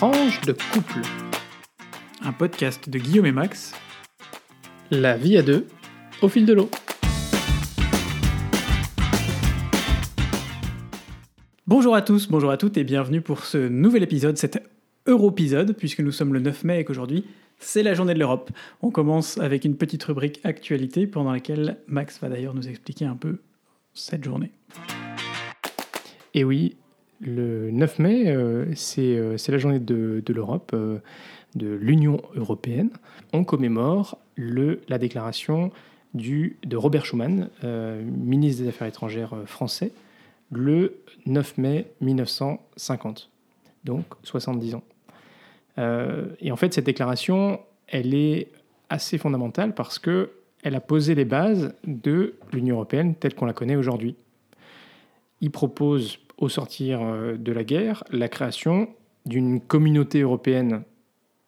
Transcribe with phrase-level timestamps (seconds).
[0.00, 1.02] Tranche de couple.
[2.22, 3.74] Un podcast de Guillaume et Max.
[4.90, 5.66] La vie à deux,
[6.22, 6.70] au fil de l'eau.
[11.66, 14.66] Bonjour à tous, bonjour à toutes et bienvenue pour ce nouvel épisode, cet
[15.04, 17.26] Europisode, puisque nous sommes le 9 mai et qu'aujourd'hui
[17.58, 18.50] c'est la journée de l'Europe.
[18.80, 23.16] On commence avec une petite rubrique actualité pendant laquelle Max va d'ailleurs nous expliquer un
[23.16, 23.42] peu
[23.92, 24.52] cette journée.
[26.32, 26.78] Et oui,
[27.20, 28.66] le 9 mai, euh,
[28.98, 30.98] euh, c'est la journée de, l'Europe, euh,
[31.54, 32.90] de l'Union européenne.
[33.32, 35.70] On commémore la déclaration
[36.14, 37.50] de Robert Schuman,
[38.02, 39.92] ministre des Affaires étrangères français,
[40.50, 40.96] le
[41.26, 43.30] 9 mai 1950,
[43.84, 44.82] donc 70 ans.
[46.40, 48.48] et en fait, cette déclaration, elle est
[48.88, 50.30] assez fondamentale parce que
[50.62, 54.16] elle a posé les bases de l'Union européenne telle qu'on la connaît aujourd'hui.
[55.42, 58.88] Il propose au sortir euh, de la guerre, la création
[59.26, 60.82] d'une communauté européenne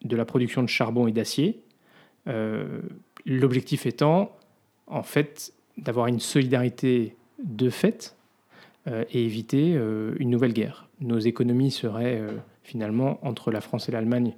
[0.03, 1.63] de la production de charbon et d'acier.
[2.27, 2.81] Euh,
[3.25, 4.31] l'objectif étant,
[4.87, 8.15] en fait, d'avoir une solidarité de fait
[8.87, 9.73] euh, et éviter
[10.19, 10.87] une nouvelle guerre.
[11.01, 12.21] Nos économies seraient
[12.63, 14.33] finalement entre la France et l'Allemagne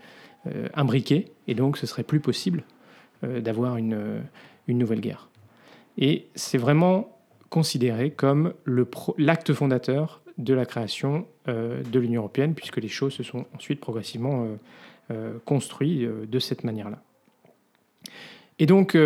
[0.73, 2.63] imbriquées, et donc ce serait plus possible
[3.23, 4.21] d'avoir une,
[4.67, 5.29] une nouvelle guerre.
[5.97, 8.53] Et c'est vraiment considéré comme
[9.17, 13.79] l'acte fondateur de la création euh, de l'Union européenne, puisque les choses se sont ensuite
[13.79, 14.55] progressivement euh,
[15.11, 17.01] euh, construites de cette manière-là.
[18.57, 18.97] Et donc,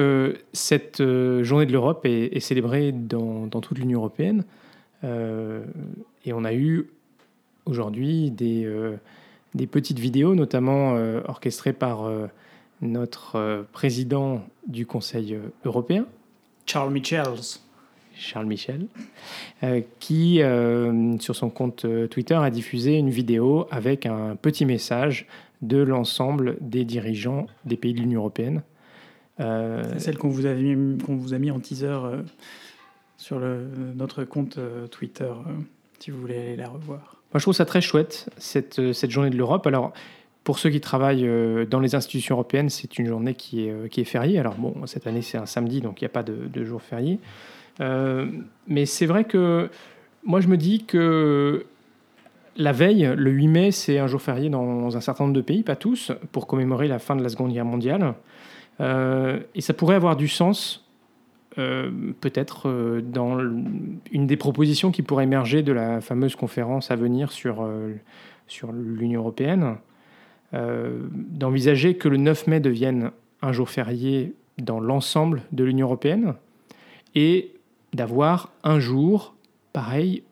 [0.53, 1.01] cette
[1.41, 4.43] journée de l'Europe est, célébrée dans, toute l'Union européenne.
[5.03, 6.91] et on a eu
[7.65, 8.71] aujourd'hui des,
[9.55, 10.93] des, petites vidéos, notamment
[11.27, 12.11] orchestrées par
[12.81, 16.05] notre président du Conseil européen.
[16.67, 17.57] Charles Michels.
[18.19, 18.85] Charles Michel,
[19.63, 24.65] euh, qui, euh, sur son compte euh, Twitter, a diffusé une vidéo avec un petit
[24.65, 25.25] message
[25.61, 28.61] de l'ensemble des dirigeants des pays de l'Union européenne.
[29.37, 31.97] C'est celle qu'on vous, a mis, qu'on vous a mis en teaser
[33.15, 34.59] sur le, notre compte
[34.91, 35.31] Twitter,
[35.99, 37.21] si vous voulez aller la revoir.
[37.33, 39.65] Moi, je trouve ça très chouette, cette, cette journée de l'Europe.
[39.65, 39.93] Alors,
[40.43, 41.25] pour ceux qui travaillent
[41.69, 44.39] dans les institutions européennes, c'est une journée qui est, qui est fériée.
[44.39, 46.81] Alors, bon, cette année, c'est un samedi, donc il n'y a pas de, de jour
[46.81, 47.17] férié.
[47.79, 48.27] Euh,
[48.67, 49.69] mais c'est vrai que
[50.23, 51.65] moi, je me dis que
[52.57, 55.63] la veille, le 8 mai, c'est un jour férié dans un certain nombre de pays,
[55.63, 58.15] pas tous, pour commémorer la fin de la Seconde Guerre mondiale.
[58.81, 60.85] Euh, et ça pourrait avoir du sens,
[61.57, 63.39] euh, peut-être, dans
[64.11, 67.67] une des propositions qui pourrait émerger de la fameuse conférence à venir sur,
[68.47, 69.77] sur l'Union européenne,
[70.51, 73.11] d'envisager que le 9 mai devienne
[73.41, 76.33] un jour férié dans l'ensemble de l'Union européenne
[77.15, 77.53] et
[77.93, 79.35] d'avoir un jour,
[79.73, 80.23] pareil,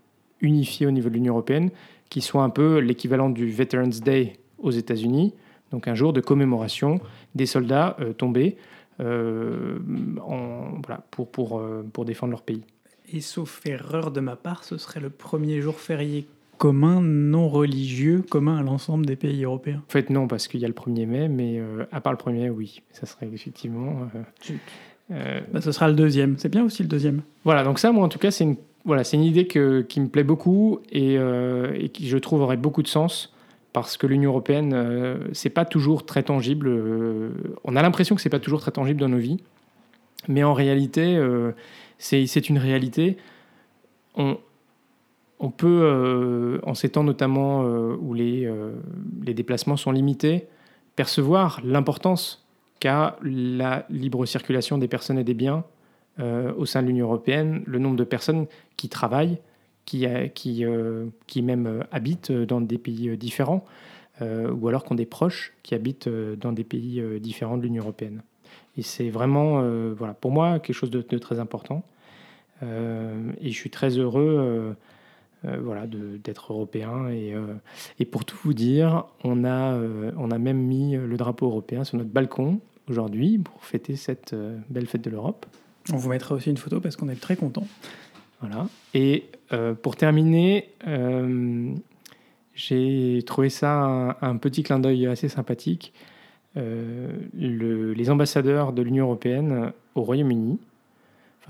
[0.41, 1.69] unifié au niveau de l'Union européenne,
[2.09, 5.33] qui soit un peu l'équivalent du Veterans Day aux États-Unis,
[5.71, 6.99] donc un jour de commémoration
[7.35, 8.57] des soldats euh, tombés
[8.99, 9.77] euh,
[10.25, 12.63] en, voilà, pour, pour, euh, pour défendre leur pays.
[13.11, 18.23] Et sauf erreur de ma part, ce serait le premier jour férié commun, non religieux,
[18.27, 21.05] commun à l'ensemble des pays européens En fait, non, parce qu'il y a le 1er
[21.05, 22.81] mai, mais à part le 1er mai, oui.
[22.91, 24.09] Ça serait effectivement.
[24.15, 24.53] Euh,
[25.09, 26.37] bah, ce sera le deuxième.
[26.37, 27.21] C'est bien aussi le deuxième.
[27.43, 28.57] Voilà, donc ça, moi, en tout cas, c'est une,
[28.87, 32.41] voilà, c'est une idée que, qui me plaît beaucoup et, euh, et, qui, je trouve,
[32.41, 33.33] aurait beaucoup de sens
[33.73, 36.69] parce que l'Union européenne, euh, c'est pas toujours très tangible.
[37.65, 39.43] on a l'impression que c'est pas toujours très tangible dans nos vies,
[40.29, 41.21] mais en réalité,
[41.99, 43.17] c'est une réalité.
[44.15, 44.37] On,
[45.39, 48.49] on peut, en ces temps notamment où les,
[49.23, 50.47] les déplacements sont limités,
[50.95, 52.46] percevoir l'importance
[52.79, 55.63] qu'a la libre circulation des personnes et des biens
[56.19, 59.37] euh, au sein de l'Union européenne, le nombre de personnes qui travaillent,
[59.85, 63.65] qui, euh, euh, qui même habitent dans des pays différents,
[64.19, 68.23] ou alors qui ont des proches qui habitent dans des pays différents de l'Union européenne.
[68.75, 69.61] Et c'est vraiment,
[69.93, 71.83] voilà, pour moi, quelque chose de, très important.
[72.63, 74.75] et je suis très heureux
[75.43, 77.09] voilà, d'être européen.
[77.09, 77.33] Et,
[77.99, 79.79] et, pour tout vous dire, on a,
[80.17, 84.57] on a même mis le drapeau européen sur notre balcon aujourd'hui pour fêter cette euh,
[84.69, 85.45] belle fête de l'Europe.
[85.93, 87.67] On vous mettra aussi une photo parce qu'on est très content.
[88.41, 88.67] Voilà.
[88.93, 91.73] Et euh, pour terminer, euh,
[92.53, 95.93] j'ai trouvé ça un, petit clin d'œil assez sympathique.
[96.55, 100.57] Le, les ambassadeurs de l'Union européenne au Royaume-Uni,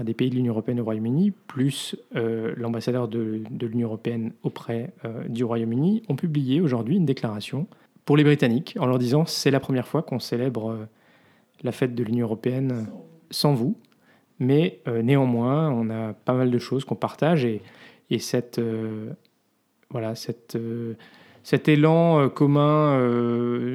[0.04, 4.94] des pays de l'Union européenne au Royaume-Uni, plus l'ambassadeur de, l'Union européenne auprès
[5.28, 7.68] du Royaume-Uni, ont publié aujourd'hui une déclaration
[8.06, 10.88] pour les Britanniques en leur disant c'est la première fois qu'on célèbre
[11.64, 12.88] la fête de l'Union européenne
[13.32, 13.76] sans vous.
[14.40, 17.62] Mais euh, néanmoins, on a pas mal de choses qu'on partage et,
[18.20, 19.12] cette, euh,
[19.90, 20.94] voilà, cette, euh,
[21.44, 23.00] cet élan commun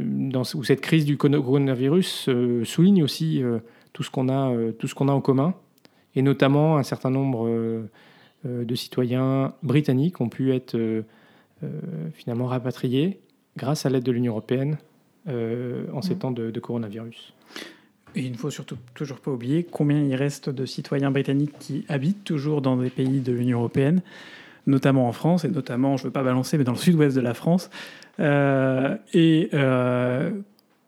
[0.05, 2.29] dans, ou cette crise du coronavirus
[2.65, 3.43] souligne aussi
[3.95, 5.55] tout ce qu'on a, tout ce qu'on a en commun,
[6.14, 7.49] et notamment un certain nombre
[8.44, 10.76] de citoyens britanniques ont pu être
[12.14, 13.20] finalement rapatriés
[13.56, 14.79] grâce à l'aide de l'Union européenne
[15.29, 16.19] en ces mmh.
[16.19, 17.32] temps de coronavirus.
[18.14, 21.85] Et il ne faut surtout toujours pas oublier combien il reste de citoyens britanniques qui
[21.88, 24.03] habitent toujours dans des pays de l'Union européenne,
[24.67, 27.23] notamment en France, et notamment, je ne veux pas balancer, mais dans le sud-ouest de
[27.23, 27.70] la France.
[28.20, 30.31] Euh, et euh,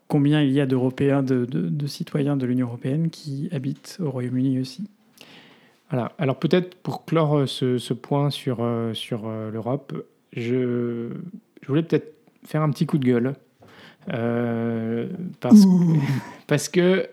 [0.07, 4.87] combien il y a d'Européens, de, citoyens de l'Union européenne qui habitent au Royaume-Uni aussi.
[5.89, 6.11] Voilà.
[6.17, 9.93] Alors peut-être pour clore ce, point sur, euh, sur l'Europe,
[10.33, 11.09] je,
[11.61, 13.33] je voulais peut-être faire un petit coup de gueule.
[15.39, 15.65] parce,
[16.47, 17.07] parce que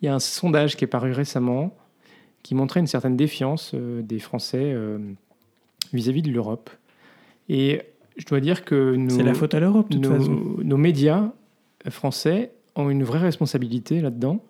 [0.00, 1.76] il y a un sondage qui est paru récemment
[2.42, 4.98] qui montrait une certaine défiance euh, des Français euh,
[5.92, 6.70] vis-à-vis de l'Europe.
[7.48, 7.82] Et
[8.16, 11.30] je dois dire que c'est la faute à l'Europe, nos, nos médias
[11.88, 14.42] français ont une vraie responsabilité là-dedans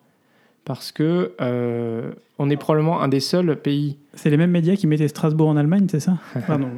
[0.69, 3.97] parce que euh, on est probablement un des seuls pays.
[4.13, 6.19] C'est les mêmes médias qui mettaient Strasbourg en Allemagne, c'est ça?
[6.47, 6.69] Pardon.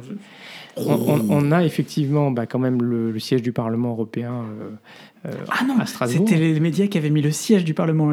[0.77, 4.45] On, a effectivement bah, quand même le, siège du Parlement européen
[5.25, 6.25] euh, euh, ah non, à Strasbourg.
[6.25, 8.09] C'était les médias qui avaient mis le siège du Parlement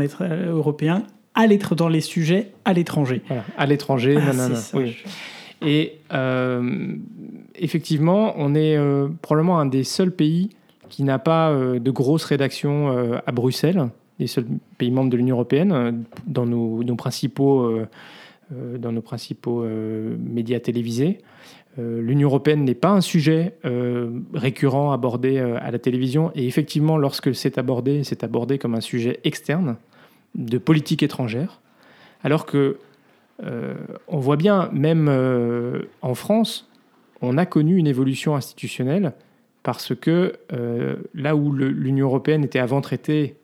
[0.49, 1.05] européen
[1.37, 3.23] à l'être dans les sujets à l'étranger.
[3.29, 4.97] Voilà, à l'étranger, ah, oui.
[5.63, 6.01] Et
[7.55, 8.77] effectivement, on est
[9.23, 10.51] probablement un des seuls pays
[10.89, 14.47] qui n'a pas de grosses rédactions à Bruxelles les seuls
[14.79, 15.93] pays membres de l'Union européenne, euh,
[16.27, 17.87] dans nos, principaux, euh,
[18.53, 21.19] euh, dans nos principaux médias télévisés.
[21.77, 23.55] L'Union européenne n'est pas un sujet
[24.35, 29.21] récurrent abordé à la télévision, et effectivement, lorsque c'est abordé, c'est abordé comme un sujet
[29.23, 29.77] externe
[30.35, 31.61] de politique étrangère,
[32.25, 32.79] alors que
[33.45, 35.09] on voit bien, même
[36.03, 36.69] en France,
[37.23, 39.13] on a connu une évolution institutionnelle
[39.63, 40.33] parce que
[41.15, 43.37] là où l'Union européenne était avant traitée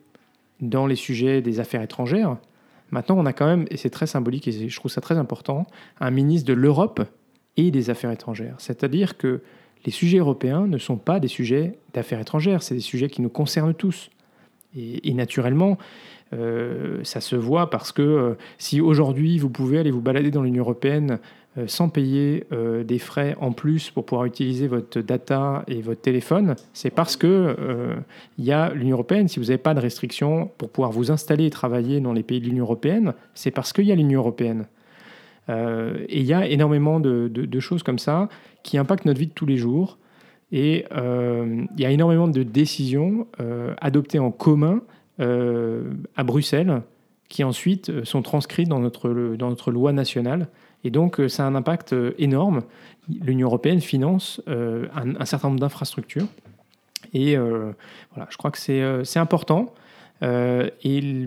[0.61, 2.37] dans les sujets des affaires étrangères.
[2.91, 5.65] Maintenant, on a quand même, et c'est très symbolique et je trouve ça très important,
[5.99, 7.01] un ministre de l'Europe
[7.57, 8.55] et des affaires étrangères.
[8.59, 9.41] C'est-à-dire que
[9.85, 13.29] les sujets européens ne sont pas des sujets d'affaires étrangères, c'est des sujets qui nous
[13.29, 14.09] concernent tous.
[14.77, 15.77] Et, naturellement,
[16.33, 20.41] euh, ça se voit parce que euh, si aujourd'hui vous pouvez aller vous balader dans
[20.41, 21.19] l'Union européenne
[21.67, 26.55] sans payer euh, des frais en plus pour pouvoir utiliser votre data et votre téléphone,
[26.73, 27.95] c'est parce que euh,
[28.37, 29.27] il y a l'Union européenne.
[29.27, 32.41] Si vous n'avez pas de restrictions pour pouvoir vous installer et travailler dans les pays
[32.41, 34.65] de l'Union européenne, c'est parce qu'il y a l'Union européenne.
[35.47, 38.29] et il y a énormément de, de, choses comme ça
[38.63, 39.97] qui impactent notre vie de tous les jours.
[40.51, 43.27] Et il y a énormément de décisions
[43.79, 44.81] adoptées en commun
[45.19, 46.81] à Bruxelles
[47.29, 50.47] qui ensuite sont transcrites dans notre, dans notre loi nationale.
[50.85, 52.61] Et donc, euh, ça a un impact euh, énorme.
[53.09, 56.27] L'Union européenne finance euh, un, certain nombre d'infrastructures.
[57.13, 59.73] Et voilà, je crois que c'est important.
[60.21, 61.25] et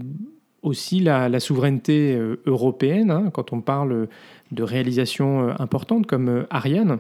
[0.63, 4.09] aussi la, souveraineté européenne, hein, quand on parle
[4.51, 6.99] de réalisations importantes comme Ariane,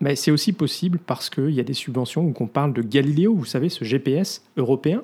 [0.00, 3.34] mais c'est aussi possible parce qu'il y a des subventions où on parle de Galileo,
[3.34, 5.02] vous savez, ce GPS européen.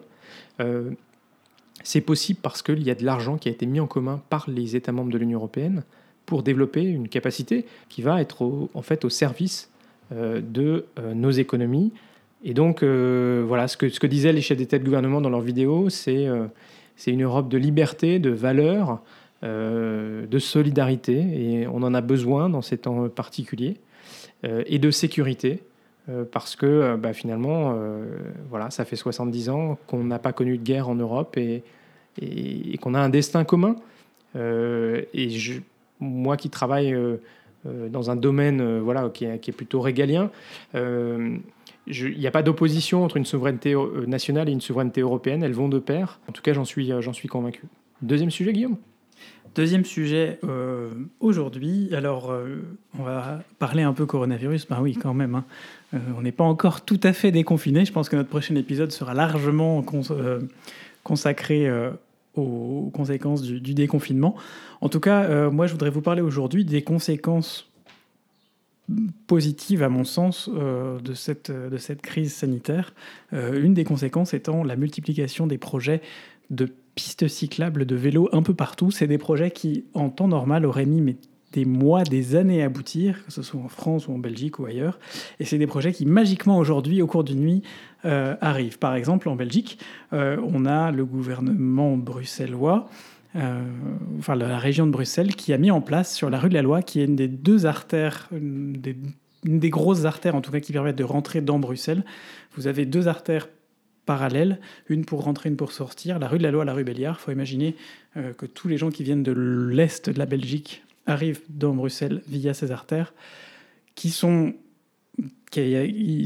[1.85, 4.51] c'est possible parce qu'il y a de l'argent qui a été mis en commun par
[4.51, 5.85] les États membres de l'Union européenne
[6.27, 9.71] pour développer une capacité qui va être en fait au service
[10.13, 11.93] euh, de euh, nos économies.
[12.45, 15.31] Et donc, euh, voilà, ce que, ce que disaient les chefs d'État de gouvernement dans
[15.31, 16.29] leurs vidéos, c'est
[16.95, 19.03] c'est une Europe de liberté, de valeur,
[19.43, 23.77] de solidarité, et on en a besoin dans ces temps particuliers,
[24.45, 25.63] et de sécurité,
[26.33, 27.79] parce que bah, finalement,
[28.49, 31.63] voilà, ça fait 70 ans qu'on n'a pas connu de guerre en Europe et,
[32.19, 33.77] et, et qu'on a un destin commun.
[34.35, 35.61] et je,
[36.01, 37.17] moi qui travaille euh,
[37.67, 40.31] euh, dans un domaine euh, voilà, qui est, plutôt régalien,
[40.75, 43.75] il n'y a pas d'opposition entre une souveraineté
[44.07, 45.43] nationale et une souveraineté européenne.
[45.43, 46.19] Elles vont de pair.
[46.29, 47.63] En tout cas, j'en suis, j'en suis convaincu.
[48.03, 48.77] Deuxième sujet, Guillaume?
[49.55, 50.41] Deuxième sujet
[51.21, 51.89] aujourd'hui.
[51.95, 52.37] Alors,
[52.99, 54.67] on va parler un peu coronavirus.
[54.67, 55.37] Ben oui, quand même.
[55.37, 55.45] Hein.
[56.19, 57.85] on n'est pas encore tout à fait déconfiné.
[57.85, 59.85] Je pense que notre prochain épisode sera largement
[61.05, 61.71] consacré
[62.37, 64.35] aux conséquences du, déconfinement.
[64.81, 67.71] En tout cas, euh, moi, je voudrais vous parler aujourd'hui des conséquences
[69.27, 72.95] positives, à mon sens, euh, de, cette, de cette crise sanitaire.
[73.33, 76.01] Euh, une des conséquences étant la multiplication des projets
[76.51, 78.91] de pistes cyclables de vélos un peu partout.
[78.91, 81.17] C'est des projets qui, en temps normal, auraient mis
[81.53, 84.67] des mois, des années à aboutir, que ce soit en France ou en Belgique ou
[84.67, 84.99] ailleurs.
[85.41, 87.63] Et c'est des projets qui, magiquement, aujourd'hui, au cours d'une nuit,
[88.05, 88.79] euh, arrivent.
[88.79, 89.79] Par exemple, en Belgique,
[90.13, 92.89] euh, on a le gouvernement bruxellois,
[93.37, 93.63] euh,
[94.19, 96.63] enfin la région de Bruxelles, qui a mis en place sur la rue de la
[96.63, 98.97] Loi, qui est une des deux artères, des
[99.45, 102.05] une des grosses artères, en tout cas, qui permettent de rentrer dans Bruxelles.
[102.57, 103.49] Vous avez deux artères
[104.05, 106.19] parallèles, une pour rentrer, une pour sortir.
[106.19, 107.19] La rue de la Loi, la rue Béliard.
[107.21, 107.77] Il faut imaginer
[108.15, 112.55] que tous les gens qui viennent de l'est de la Belgique arrivent dans Bruxelles via
[112.55, 113.15] ces artères,
[113.95, 114.55] qui sont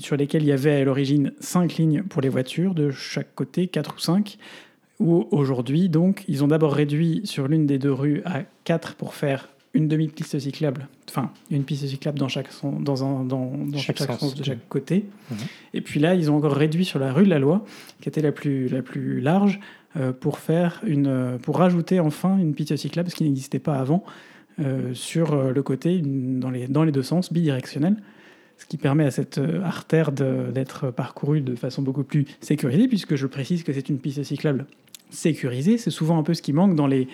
[0.01, 3.69] sur lesquelles il y avait à l'origine cinq lignes pour les voitures de chaque côté,
[3.69, 4.39] quatre ou cinq.
[4.99, 9.15] Où aujourd'hui, donc, ils ont d'abord réduit sur l'une des deux rues à quatre pour
[9.15, 12.49] faire une demi-piste cyclable, enfin une piste cyclable dans chaque,
[12.81, 15.07] dans un, dans, chaque, sens, de chaque côté.
[15.31, 15.37] Mhm.
[15.75, 17.65] Et puis là, ils ont encore réduit sur la rue de la Loi,
[18.03, 19.61] qui était la plus, la plus large,
[19.97, 24.05] euh, pour faire une, pour rajouter enfin une piste cyclable, ce qui n'existait pas avant,
[24.61, 27.97] euh, sur euh, le côté, dans les, dans les deux sens, bidirectionnel,
[28.59, 33.27] ce qui permet à cette artère d'être parcourue de façon beaucoup plus sécurisée, puisque je
[33.27, 34.67] précise que c'est une piste cyclable
[35.09, 35.79] sécurisée.
[35.79, 37.09] C'est souvent un peu ce qui manque dans les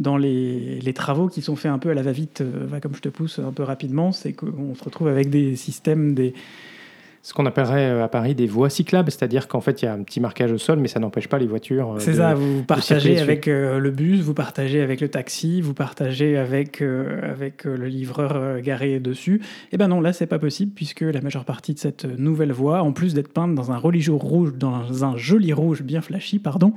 [0.00, 3.00] dans les, travaux qui sont faits un peu à la va-vite, euh, va comme je
[3.00, 6.34] te pousse un peu rapidement, c'est qu'on se retrouve avec des systèmes, des,
[7.28, 9.92] ce qu'on appellerait euh, à Paris des voies cyclables, c'est-à-dire qu'en fait il y a
[9.92, 11.92] un petit marquage au sol, mais ça n'empêche pas les voitures.
[11.92, 16.38] Euh, C'est ça, vous partagez avec le bus, vous partagez avec le taxi, vous partagez
[16.38, 19.42] avec, avec le livreur garé dessus.
[19.42, 22.52] Et eh ben non, là c'est pas possible puisque la majeure partie de cette nouvelle
[22.52, 26.38] voie, en plus d'être peinte dans un religieux rouge, dans un joli rouge bien flashy,
[26.38, 26.72] pardon,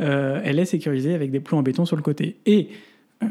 [0.00, 2.36] euh, elle est sécurisée avec des plombs en béton sur le côté.
[2.44, 2.68] Et
[3.22, 3.28] euh,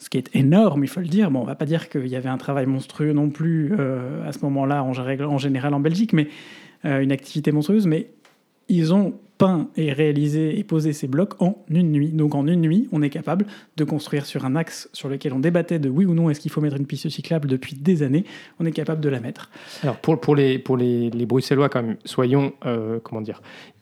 [0.00, 1.30] ce qui est énorme, il faut le dire.
[1.30, 4.32] Bon, on va pas dire qu'il y avait un travail monstrueux non plus euh, à
[4.32, 6.28] ce moment-là en, en, général en Belgique, mais
[6.82, 7.86] une activité monstrueuse.
[7.86, 8.10] Mais
[8.68, 12.10] ils ont peint et réalisé et posé ces blocs en une nuit.
[12.10, 13.46] Donc en une nuit, on est capable
[13.78, 16.50] de construire sur un axe sur lequel on débattait de oui ou non est-ce qu'il
[16.50, 18.24] faut mettre une piste cyclable depuis des années,
[18.58, 19.48] on est capable de la mettre.
[19.82, 23.40] Alors pour, pour, les, pour les, Bruxellois quand même, soyons, euh, comment dire,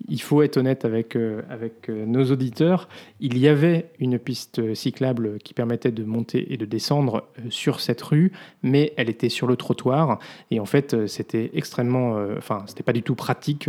[0.09, 2.89] il faut être honnête avec, euh, avec euh, nos auditeurs,
[3.19, 8.03] il y avait une piste cyclable qui permettait de monter et de descendre sur cette
[8.03, 8.31] rue,
[8.63, 10.21] mais elle était sur le trottoir
[10.53, 13.69] et en fait c'était extrêmement, enfin c'était pas du tout pratique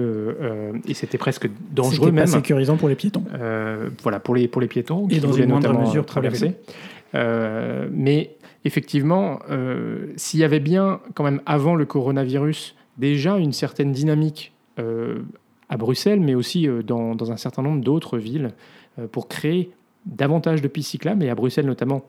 [0.88, 1.50] et c'était presque
[1.84, 2.26] dangereux même.
[2.26, 3.24] Pas sécurisant pour les piétons.
[3.34, 5.08] Euh, voilà, pour les, pour les piétons.
[5.10, 6.56] Et dans une moindre mesure traverser.
[7.16, 13.54] Euh, mais effectivement, euh, s'il y avait bien, quand même, avant le coronavirus, déjà une
[13.54, 14.54] certaine dynamique
[15.68, 18.52] à Bruxelles, mais aussi dans, dans un certain nombre d'autres villes,
[19.12, 19.72] pour créer
[20.06, 22.06] davantage de pistes cyclables, et à Bruxelles notamment,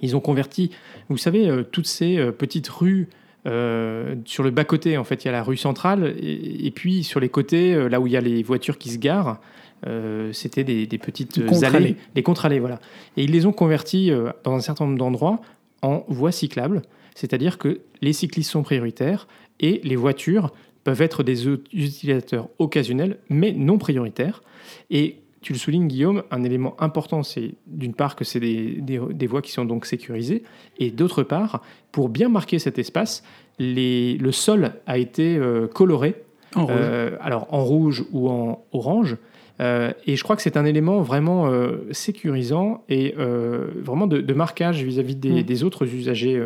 [0.00, 0.72] ils ont converti,
[1.08, 3.08] vous savez, toutes ces petites rues
[3.46, 7.20] euh, sur le bas-côté, en fait, il y a la rue centrale, et, puis sur
[7.20, 9.40] les côtés, euh, là où il y a les voitures qui se garent,
[9.86, 12.78] euh, c'était des, petites allées, des contre-allées, voilà.
[13.16, 14.12] Et ils les ont convertis
[14.44, 15.40] dans un certain nombre d'endroits
[15.82, 16.82] en voies cyclables,
[17.14, 19.26] c'est-à-dire que les cyclistes sont prioritaires
[19.58, 20.52] et les voitures
[20.84, 24.42] peuvent être des utilisateurs occasionnels, mais non prioritaires.
[24.90, 29.26] Et tu le soulignes, Guillaume, un élément important, c'est d'une part que c'est des, des,
[29.26, 30.44] voies qui sont donc sécurisées,
[30.78, 33.24] et d'autre part, pour bien marquer cet espace,
[33.58, 36.22] les, le sol a été euh, coloré,
[36.54, 39.16] en euh, alors en rouge ou en orange,
[39.60, 41.50] euh, et je crois que c'est un élément vraiment
[41.90, 45.42] sécurisant et vraiment de, marquage vis-à-vis des, mm.
[45.42, 46.40] des, autres usagers,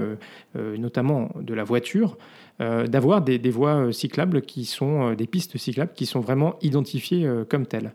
[0.54, 2.16] notamment de la voiture,
[2.58, 7.66] d'avoir des, des, voies cyclables qui sont des pistes cyclables qui sont vraiment identifiées comme
[7.66, 7.92] telles.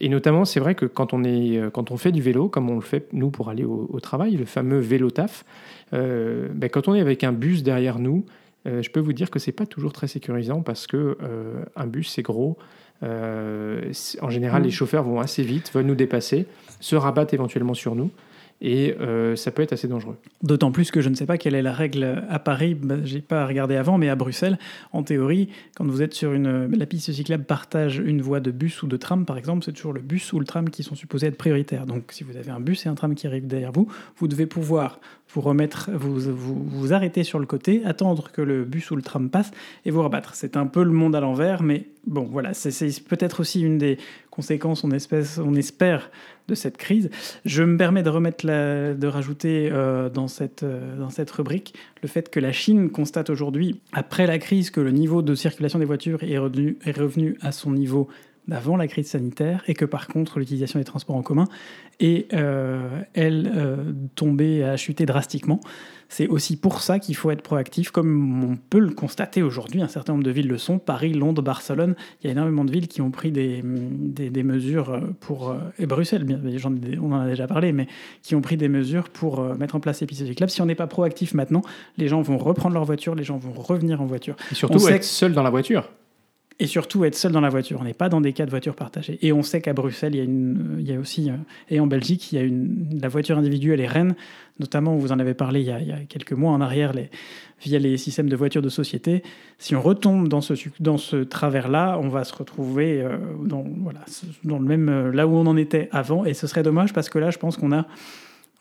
[0.00, 2.68] Et, notamment, c'est vrai que quand on, est, euh, quand on fait du vélo, comme
[2.70, 5.44] on le fait nous pour aller au, travail, le fameux vélo taf,
[5.92, 8.24] euh, ben, quand on est avec un bus derrière nous,
[8.66, 11.16] euh, je peux vous dire que c'est pas toujours très sécurisant parce que
[11.76, 12.58] un bus c'est gros.
[13.02, 14.64] en général, mmh.
[14.64, 16.46] les chauffeurs vont assez vite, veulent nous dépasser,
[16.80, 18.10] se rabattent éventuellement sur nous
[18.60, 20.16] et euh, ça peut être assez dangereux.
[20.42, 23.20] D'autant plus que je ne sais pas quelle est la règle à Paris, bah, j'ai
[23.20, 24.58] pas regardé avant, mais à Bruxelles,
[24.92, 28.82] en théorie, quand vous êtes sur une, la piste cyclable partage une voie de bus
[28.82, 31.28] ou de tram, par exemple, c'est toujours le bus ou le tram qui sont supposés
[31.28, 31.86] être prioritaires.
[31.86, 33.88] Donc si vous avez un bus et un tram qui arrivent derrière vous,
[34.18, 35.00] vous devez pouvoir
[35.32, 39.02] vous remettre, vous, vous, vous arrêter sur le côté, attendre que le bus ou le
[39.02, 39.52] tram passe
[39.84, 40.34] et vous rabattre.
[40.34, 43.98] C'est un peu le monde à l'envers, mais bon, voilà, c'est peut-être aussi une des
[44.40, 44.90] conséquences, on,
[45.54, 46.10] espère,
[46.48, 47.10] de cette crise.
[47.44, 52.40] Je me permets de rajouter euh, dans, cette, euh, dans cette rubrique le fait que
[52.40, 56.38] la Chine constate aujourd'hui, après la crise, que le niveau de circulation des voitures est
[56.38, 58.08] revenu à son niveau
[58.48, 61.46] d'avant la crise sanitaire et que par contre l'utilisation des transports en commun
[62.00, 65.60] est, euh, elle, euh, tombée, a chuté drastiquement.
[66.08, 69.86] C'est aussi pour ça qu'il faut être proactif, comme on peut le constater aujourd'hui, un
[69.86, 72.88] certain nombre de villes le sont, Paris, Londres, Barcelone, il y a énormément de villes
[72.88, 76.40] qui ont pris des, des, mesures pour, et Bruxelles, bien,
[77.00, 77.86] on en a déjà parlé, mais
[78.22, 80.50] qui ont pris des mesures pour mettre en place les pistes cyclables.
[80.50, 81.62] Si on n'est pas proactif maintenant,
[81.96, 84.34] les gens vont reprendre leur voiture, les gens vont revenir en voiture.
[84.50, 85.88] Et surtout être seul dans la voiture.
[86.60, 87.78] Et surtout être seul dans la voiture.
[87.80, 89.18] On n'est pas dans des cas de voiture partagée.
[89.22, 91.34] Et on sait qu'à Bruxelles, il y, a aussi, euh,
[91.70, 94.14] et en Belgique, il y a une, la voiture individuelle est reine,
[94.60, 96.92] notamment, vous en avez parlé il y a, quelques mois en arrière,
[97.62, 99.22] via les systèmes de voitures de société.
[99.56, 104.00] Si on retombe dans ce, dans ce travers-là, on va se retrouver euh, dans, voilà,
[104.44, 106.26] dans le même, euh, là où on en était avant.
[106.26, 107.86] Et ce serait dommage parce que là, je pense qu'on a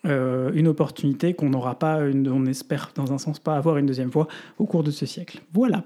[0.05, 4.29] une opportunité qu'on n'aura pas, on espère dans un sens pas avoir une deuxième fois
[4.57, 5.41] au cours de ce siècle.
[5.51, 5.83] Voilà.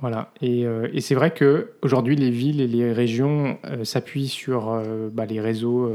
[0.00, 4.68] Voilà, et, euh, et c'est vrai qu'aujourd'hui, les villes et les régions euh, s'appuient sur
[4.72, 5.90] euh, bah, les réseaux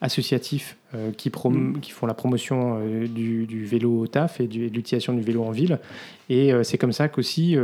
[0.00, 4.70] associatifs euh, qui, prom- qui font la promotion du, du vélo au taf et du-
[4.70, 5.78] de l'utilisation du vélo en ville.
[6.30, 7.56] Et c'est comme ça qu'aussi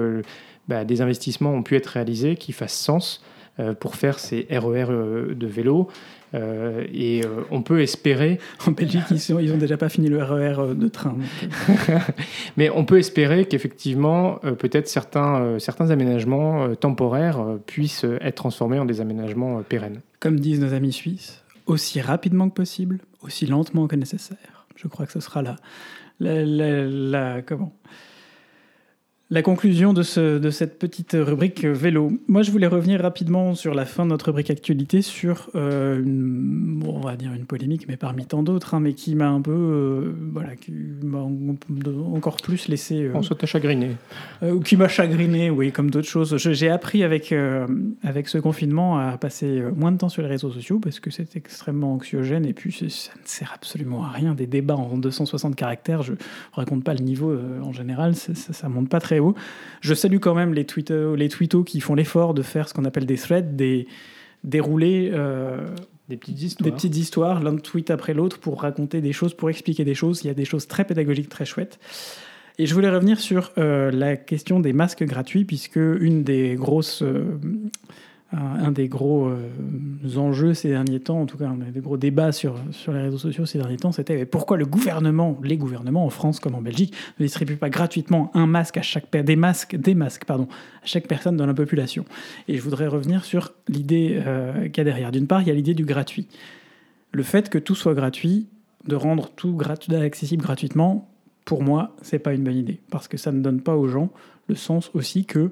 [0.68, 3.24] bah, des investissements ont pu être réalisés qui fassent sens
[3.74, 5.88] pour faire ces RER euh, de vélo.
[6.32, 10.08] Euh, et euh, on peut espérer En Belgique, ils, sont, ils ont déjà pas fini
[10.08, 11.16] le RER de train.
[11.68, 11.98] euh,
[12.56, 18.04] Mais on peut espérer qu'effectivement, euh, peut-être certains, euh, certains aménagements euh, temporaires euh, puissent
[18.04, 20.00] euh, être transformés en des aménagements euh, pérennes.
[20.20, 24.66] Comme disent nos amis suisses, aussi rapidement que possible, aussi lentement que nécessaire.
[24.76, 25.56] Je crois que ce sera la,
[26.20, 27.72] la, la- la- comment?
[29.32, 32.10] La conclusion de, ce, de cette petite rubrique euh, vélo.
[32.26, 36.80] Moi, je voulais revenir rapidement sur la fin de notre rubrique actualité sur, euh, une-
[36.80, 39.40] bon, on va dire une polémique, mais parmi tant d'autres, hein, mais qui m'a un
[39.40, 40.72] peu, euh, voilà, qui
[41.04, 41.54] m'a en-
[42.12, 43.90] encore plus laissé euh, On saute à chagriner.
[44.42, 46.36] euh, ou qui m'a chagriné, oui, comme d'autres choses.
[46.36, 47.68] J'ai appris avec, euh,
[48.02, 51.10] avec ce confinement à passer euh, moins de temps sur les réseaux sociaux parce que
[51.12, 54.34] c'est extrêmement anxiogène et puis ça ne sert absolument à rien.
[54.34, 56.16] Des débats en 260 caractères, je ne
[56.52, 59.19] raconte pas le niveau euh, en général, c'est- ça ne monte pas très
[59.80, 62.84] Je salue quand même les, tweetos, les tweetos qui font l'effort de faire ce qu'on
[62.84, 63.86] appelle des threads, des
[64.44, 65.66] dérouler euh,
[66.08, 66.64] Des petites histoires.
[66.64, 70.22] des petites histoires, l'un tweet après l'autre, pour raconter des choses, pour expliquer des choses.
[70.24, 71.78] Il y a des choses très pédagogiques, très chouettes.
[72.58, 77.02] Et je voulais revenir sur euh, la question des masques gratuits, puisque une des grosses,
[77.02, 77.38] euh,
[78.32, 81.96] un, un des gros euh, enjeux ces derniers temps, en tout cas un des gros
[81.96, 86.04] débats sur, sur les réseaux sociaux ces derniers temps, c'était pourquoi le gouvernement, les gouvernements
[86.04, 89.76] en France comme en Belgique, ne distribuent pas gratuitement un masque à chaque des masques,
[89.76, 90.48] des masques pardon,
[90.82, 92.04] à chaque personne dans la population?
[92.48, 95.10] Et je voudrais revenir sur l'idée euh, qu'il y a derrière.
[95.10, 96.28] D'une part, il y a l'idée du gratuit.
[97.12, 98.46] Le fait que tout soit gratuit,
[98.86, 99.58] de rendre tout
[99.92, 101.08] accessible gratuitement,
[101.44, 102.80] pour moi, c'est pas une bonne idée.
[102.90, 104.10] Parce que ça ne donne pas aux gens
[104.48, 105.50] le sens aussi que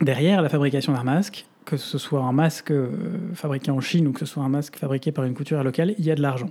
[0.00, 2.88] derrière la fabrication d'un masque, que ce soit un masque euh,
[3.34, 6.04] fabriqué en Chine ou que ce soit un masque fabriqué par une couturière locale, il
[6.04, 6.50] y a de l'argent.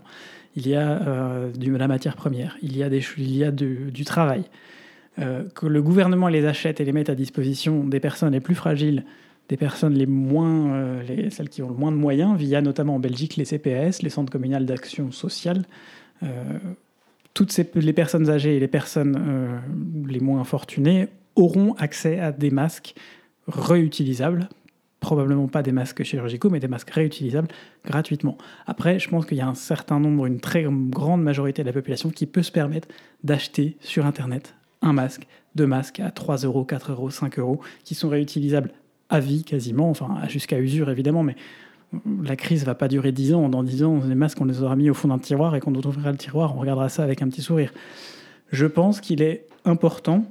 [0.56, 3.52] Il y a euh, de la matière première, il y a, des, il y a
[3.52, 4.44] du, travail.
[5.20, 8.56] Euh, que le gouvernement les achète et les mette à disposition des personnes les plus
[8.56, 9.06] fragiles,
[9.50, 13.00] des personnes les moins, les, celles qui ont le moins de moyens, via notamment en
[13.00, 15.64] Belgique les CPAS, les centres communaux d'action sociale.
[17.34, 19.62] Toutes les personnes âgées et les personnes
[20.08, 22.96] les moins fortunées auront accès à des masques
[23.48, 24.48] réutilisables,
[25.02, 27.50] probablement pas des masques chirurgicaux, mais des masques réutilisables
[27.84, 28.38] gratuitement.
[28.68, 31.74] Après, je pense qu'il y a un certain nombre, une très grande majorité de la
[31.74, 32.88] population qui peut se permettre
[33.24, 37.96] d'acheter sur Internet un masque, deux masques à 3 euros, 4 euros, 5 euros, qui
[37.96, 38.72] sont réutilisables
[39.10, 41.36] à vie quasiment, enfin jusqu'à usure évidemment, mais
[42.24, 43.50] la crise va pas durer 10 ans.
[43.50, 45.76] Dans 10 ans, les masques, on les aura mis au fond d'un tiroir et quand
[45.76, 47.74] on ouvrira le tiroir, on regardera ça avec un petit sourire.
[48.52, 50.26] Je pense qu'il est important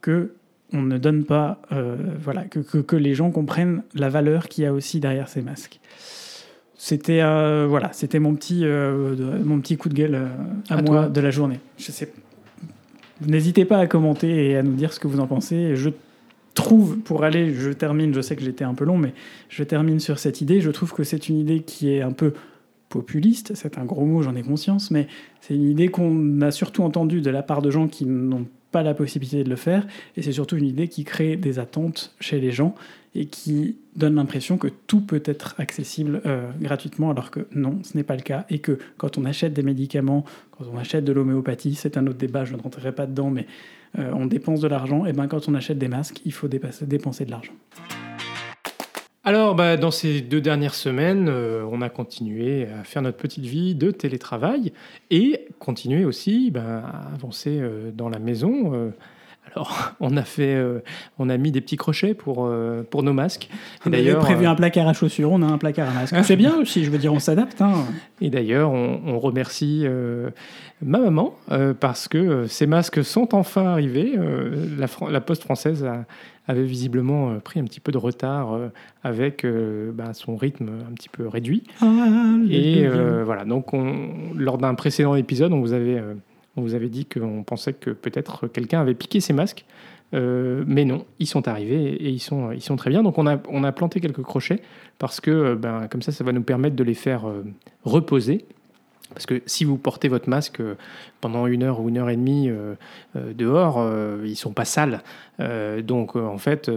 [0.00, 0.34] que
[0.72, 4.64] on ne donne pas, euh, voilà, que, que, que les gens comprennent la valeur qu'il
[4.64, 5.80] y a aussi derrière ces masques.
[6.76, 10.14] C'était euh, voilà, c'était mon petit euh, de- mon petit coup de gueule
[10.70, 11.08] à, À moi toi.
[11.08, 11.60] de la journée.
[11.78, 12.10] Je sais.
[13.26, 15.76] N'hésitez pas à commenter et à nous dire ce que vous en pensez.
[15.76, 15.90] Je
[16.54, 19.12] trouve, pour aller, je termine, je sais que j'étais un peu long, mais
[19.50, 20.60] je termine sur cette idée.
[20.62, 22.32] Je trouve que c'est une idée qui est un peu
[22.88, 25.06] populiste, c'est un gros mot, j'en ai conscience, mais
[25.40, 28.82] c'est une idée qu'on a surtout entendue de la part de gens qui n'ont pas
[28.82, 32.40] la possibilité de le faire, et c'est surtout une idée qui crée des attentes chez
[32.40, 32.74] les gens
[33.14, 37.96] et qui donne l'impression que tout peut être accessible euh, gratuitement, alors que non, ce
[37.96, 41.12] n'est pas le cas, et que quand on achète des médicaments, quand on achète de
[41.12, 43.46] l'homéopathie, c'est un autre débat, je ne rentrerai pas dedans, mais
[43.98, 47.24] euh, on dépense de l'argent, et bien quand on achète des masques, il faut dépenser
[47.24, 47.54] de l'argent.
[49.22, 53.44] Alors, bah, dans ces deux dernières semaines, euh, on a continué à faire notre petite
[53.44, 54.72] vie de télétravail
[55.10, 58.92] et continuer aussi bah, à avancer euh, dans la maison.
[59.52, 60.78] Alors, on a fait, euh,
[61.18, 63.48] on a mis des petits crochets pour euh, pour nos masques.
[63.84, 66.14] D'ailleurs, prévu euh, un placard à chaussures, on a un placard à masque.
[66.22, 67.60] C'est bien aussi, je veux dire, on s'adapte.
[67.60, 67.84] Hein.
[68.20, 70.30] Et d'ailleurs, on, on remercie euh,
[70.82, 71.34] ma maman
[71.80, 74.14] parce que ces masques sont enfin arrivés.
[75.10, 76.04] La, Poste française a-
[76.48, 78.58] avait visiblement pris un petit peu de retard
[79.02, 79.44] avec
[79.92, 81.64] bah, son rythme un petit peu réduit.
[82.48, 86.02] Et euh, voilà, donc on- lors d'un précédent épisode, on vous avait,
[86.56, 89.64] on vous avait dit qu'on pensait que peut-être quelqu'un avait piqué ses masques.
[90.12, 93.02] mais non, ils sont arrivés et ils sont, ils très bien.
[93.02, 94.60] Donc on a, planté quelques crochets
[94.98, 97.24] parce que ben, comme ça, ça va nous permettre de les faire
[97.84, 98.44] reposer
[99.10, 100.76] parce que si vous portez votre masque euh,
[101.20, 102.74] pendant une heure ou une heure et demie euh,
[103.16, 103.84] euh, dehors,
[104.24, 105.02] ils sont pas sales.
[105.82, 106.70] donc en fait,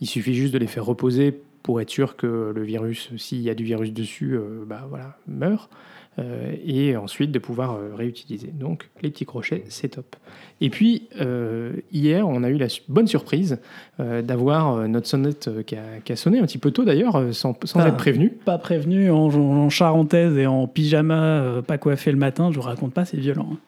[0.00, 3.50] il suffit juste de les faire reposer pour être sûr que le virus, s'il y
[3.50, 4.88] a du virus dessus, bah
[5.26, 5.70] meurt.
[6.18, 8.48] Euh, et ensuite de pouvoir euh, réutiliser.
[8.48, 10.16] Donc les petits crochets, c'est top.
[10.60, 13.58] Et puis euh, hier, on a eu la bonne surprise
[13.98, 18.30] d'avoir notre sonnette qui a, sonné un petit peu tôt d'ailleurs, sans, sans être prévenu.
[18.30, 23.04] Pas prévenu, en, charentaise et en pyjama, pas coiffé le matin, je vous raconte pas,
[23.04, 23.50] c'est violent.
[23.52, 23.58] Hein.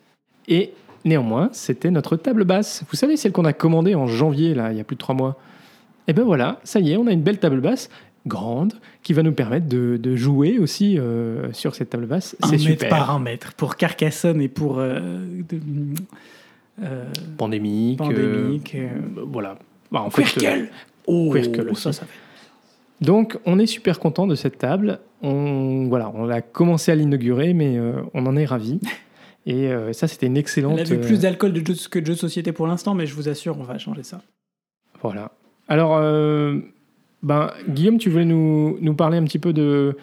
[0.48, 0.72] Et
[1.04, 2.84] néanmoins, c'était notre table basse.
[2.90, 5.14] Vous savez, celle qu'on a commandée en janvier, là, il y a plus de trois
[5.14, 5.36] mois.
[6.06, 7.88] Et ben voilà, ça y est, on a une belle table basse
[8.30, 12.36] grande qui va nous permettre de, jouer aussi euh, sur cette table basse.
[12.48, 12.88] C'est super.
[12.88, 15.10] par un mètre pour Carcassonne et pour euh,
[16.82, 17.04] euh,
[17.36, 17.98] pandémique.
[17.98, 18.76] Pandémique.
[19.26, 19.58] voilà.
[19.92, 20.24] Bah, en fait,
[21.06, 21.34] oh,
[21.74, 23.04] ça, ça fait.
[23.04, 25.00] Donc, on est super content de cette table.
[25.22, 27.78] On voilà, on a commencé à l'inaugurer, mais
[28.14, 28.80] on en est ravi.
[29.46, 30.78] Et ça, c'était une excellente.
[30.78, 33.14] Elle a vu plus d'alcool de que de jeux de société pour l'instant, mais je
[33.14, 34.20] vous assure, on va changer ça.
[35.02, 35.32] Voilà.
[35.66, 35.98] Alors,
[37.22, 39.96] ben, Guillaume, tu voulais nous, nous parler un petit peu de,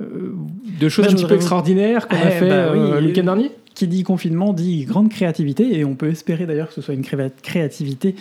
[0.00, 0.34] euh,
[0.80, 3.50] de choses un petit peu extraordinaires qu'on a eh fait bah euh, le week-end dernier
[3.74, 7.04] Qui dit confinement dit grande créativité, et on peut espérer d'ailleurs que ce soit une
[7.04, 8.14] créativité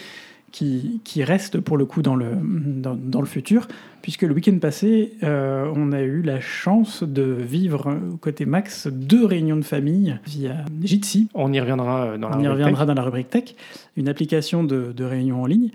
[0.51, 3.67] qui, qui, reste pour le coup dans le, dans, dans le futur,
[4.01, 9.25] puisque le week-end passé, euh, on a eu la chance de vivre côté Max deux
[9.25, 11.27] réunions de famille via Jitsi.
[11.33, 13.55] On y reviendra dans la, on y reviendra dans la rubrique tech,
[13.97, 15.69] une application de, de réunion en ligne.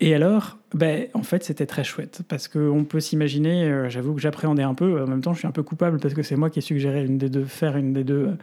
[0.00, 3.64] Et alors, ben, en fait, c'était très chouette parce qu'on peut s'imaginer.
[3.64, 5.02] Euh, j'avoue que j'appréhendais un peu.
[5.02, 7.04] En même temps, je suis un peu coupable parce que c'est moi qui ai suggéré
[7.04, 8.36] une des deux, faire une des deux,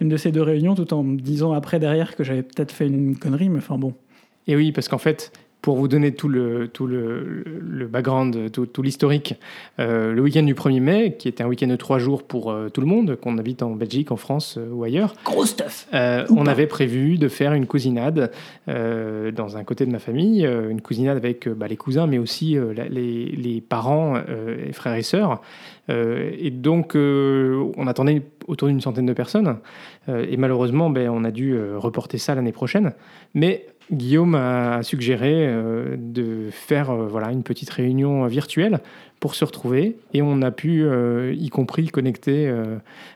[0.00, 2.86] une de ces deux réunions, tout en me disant après derrière que j'avais peut-être fait
[2.86, 3.50] une connerie.
[3.50, 3.94] Mais enfin bon.
[4.46, 8.66] Et oui, parce qu'en fait, pour vous donner tout le, tout le, le background, tout,
[8.66, 9.36] tout l'historique,
[9.78, 12.68] euh, le week-end du 1er mai, qui était un week-end de trois jours pour euh,
[12.68, 15.86] tout le monde, qu'on habite en Belgique, en France euh, ou ailleurs, Gros stuff.
[15.92, 18.32] on avait prévu de faire une cousinade
[18.66, 23.28] dans un côté de ma famille, une cousinade avec bah, les cousins, mais aussi les,
[23.28, 25.40] les, parents, et frères et sœurs.
[25.88, 29.58] Et donc, on attendait autour d'une centaine de personnes.
[30.08, 32.92] et malheureusement, ben, on a dû reporter ça l'année prochaine.
[33.34, 38.80] Mais Guillaume a suggéré euh, de faire euh, voilà, une petite réunion virtuelle
[39.20, 42.52] pour se retrouver et on a pu, euh, y compris, connecter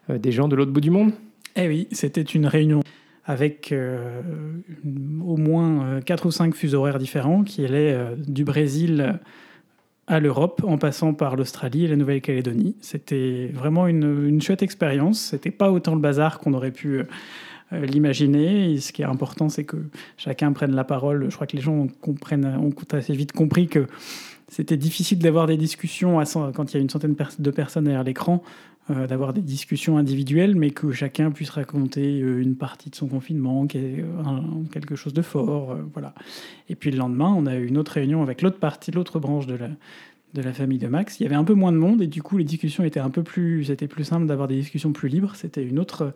[0.09, 1.13] des gens de l'autre bout du monde.
[1.57, 2.81] Eh oui, c'était une réunion
[3.25, 7.99] avec au moins 4 ou 5 fuseaux horaires différents qui allaient
[8.29, 9.19] du Brésil
[10.07, 12.77] à l'Europe en passant par l'Australie et la Nouvelle-Calédonie.
[12.81, 15.21] C'était vraiment une, chouette expérience.
[15.21, 18.79] C'était pas autant le bazar qu'on aurait pu euh, l'imaginer.
[18.79, 19.77] ce qui est important, c'est que
[20.17, 21.27] chacun prenne la parole.
[21.29, 23.87] Je crois que les gens comprennent, ont assez vite compris que
[24.49, 26.23] c'était difficile d'avoir des discussions
[26.55, 28.45] quand il y a une centaine de personnes derrière l'écran,
[28.91, 33.09] euh, d'avoir des discussions individuelles, mais que chacun puisse raconter euh, une partie de son
[33.09, 36.15] confinement, quelque chose de fort, voilà.
[36.69, 39.47] Et puis le lendemain, on a eu une autre réunion avec l'autre partie, l'autre branche
[39.47, 39.69] de la,
[40.37, 41.19] de la famille de Max.
[41.19, 43.11] Il y avait un peu moins de monde et du coup les discussions étaient un
[43.11, 45.35] peu plus, c'était plus simple d'avoir des discussions plus libres.
[45.35, 46.13] C'était une autre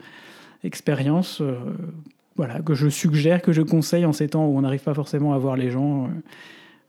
[0.63, 1.59] expérience euh,
[2.37, 5.33] voilà, que je suggère, que je conseille en ces temps où on n'arrive pas forcément
[5.35, 6.11] à voir les gens.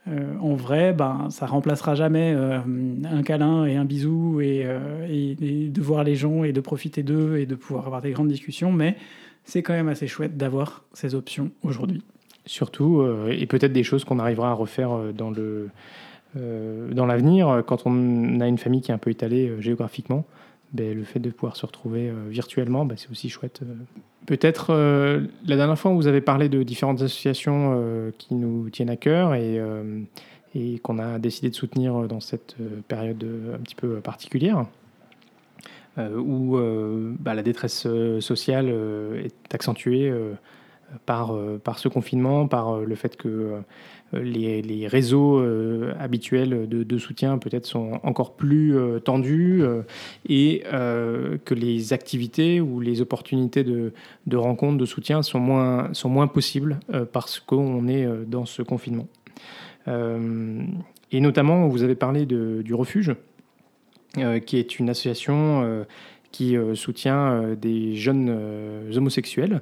[0.07, 5.81] Euh, euh, en vrai, ben, ça remplacera jamais un câlin et un bisou et, de
[5.81, 8.95] voir les gens et de profiter d'eux et de pouvoir avoir des grandes discussions, mais
[9.43, 12.03] c'est quand même assez chouette d'avoir ces options aujourd'hui.
[12.45, 15.69] Surtout, et peut-être des choses qu'on arrivera à refaire dans le
[16.33, 20.25] dans l'avenir, quand on a une famille qui est un peu étalée géographiquement,
[20.73, 23.61] ben, le fait de pouvoir se retrouver euh, virtuellement, ben, c'est aussi chouette.
[23.63, 23.73] Euh.
[24.25, 28.95] Peut-être euh, la dernière fois, vous avez parlé de différentes associations qui nous tiennent à
[28.95, 29.59] cœur et,
[30.53, 32.55] et qu'on a décidé de soutenir dans cette
[32.87, 34.65] période un petit peu particulière.
[35.97, 36.57] où
[37.19, 37.87] bah, la détresse
[38.19, 38.69] sociale
[39.17, 40.13] est accentuée
[41.05, 43.61] par, par ce confinement, par le fait que
[44.13, 49.81] les, réseaux euh, habituels de, soutien peut-être sont encore plus euh, tendus euh,
[50.27, 50.63] et
[51.45, 53.93] que les activités ou les opportunités de,
[54.27, 56.79] de rencontres, de soutien sont moins, sont moins possibles
[57.11, 59.07] parce qu'on est dans ce confinement.
[59.87, 63.15] et notamment, vous avez parlé de, du refuge,
[64.45, 65.85] qui est une association
[66.31, 69.61] qui soutient des jeunes homosexuels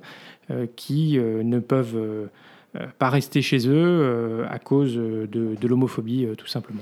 [0.76, 2.28] qui ne peuvent
[2.76, 6.82] euh, pas rester chez eux euh, à cause de, de l'homophobie, euh, tout simplement.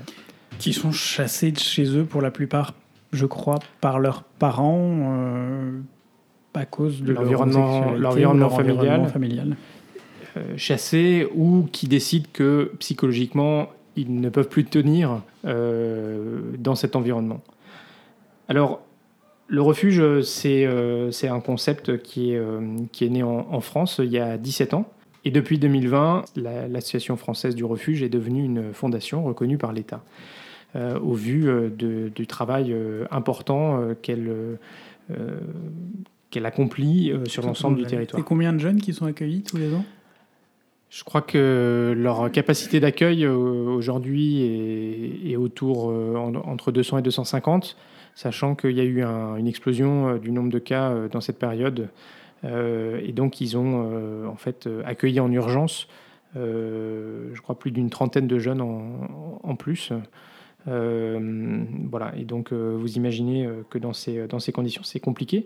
[0.58, 2.74] Qui sont chassés de chez eux pour la plupart,
[3.12, 5.72] je crois, par leurs parents
[6.52, 9.08] à cause de l'environnement familial.
[9.08, 9.56] familial.
[10.56, 17.40] chassés ou qui décident que psychologiquement ils ne peuvent plus tenir dans cet environnement.
[18.48, 18.80] Alors,
[19.48, 22.42] le refuge, c'est un concept qui est,
[22.92, 24.90] qui est né en, France il y a 17 ans.
[25.24, 30.02] Et depuis 2020, l'Association française du refuge est devenue une fondation reconnue par l'État,
[30.74, 32.74] au vu du travail
[33.10, 33.94] important
[36.30, 38.20] qu'elle accomplit euh, sur l'ensemble du territoire.
[38.20, 39.84] Et combien de jeunes qui sont accueillis tous les ans?
[40.90, 44.42] Je crois que leur capacité d'accueil euh, aujourd'hui
[45.26, 47.76] est, autour euh, entre 200 et 250,
[48.18, 51.88] sachant qu'il y a eu une explosion du nombre de cas dans cette période.
[52.42, 55.86] et donc, ils ont en fait accueilli en urgence,
[56.34, 59.92] je crois, plus d'une trentaine de jeunes en, plus.
[60.66, 65.44] voilà, et donc vous imaginez que dans ces, conditions, c'est compliqué.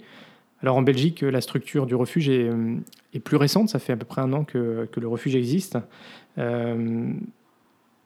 [0.62, 2.76] Alors en Belgique, la structure du refuge est, euh,
[3.24, 5.76] plus récente, ça fait à peu près un an que, le refuge existe.
[6.38, 7.12] Euh,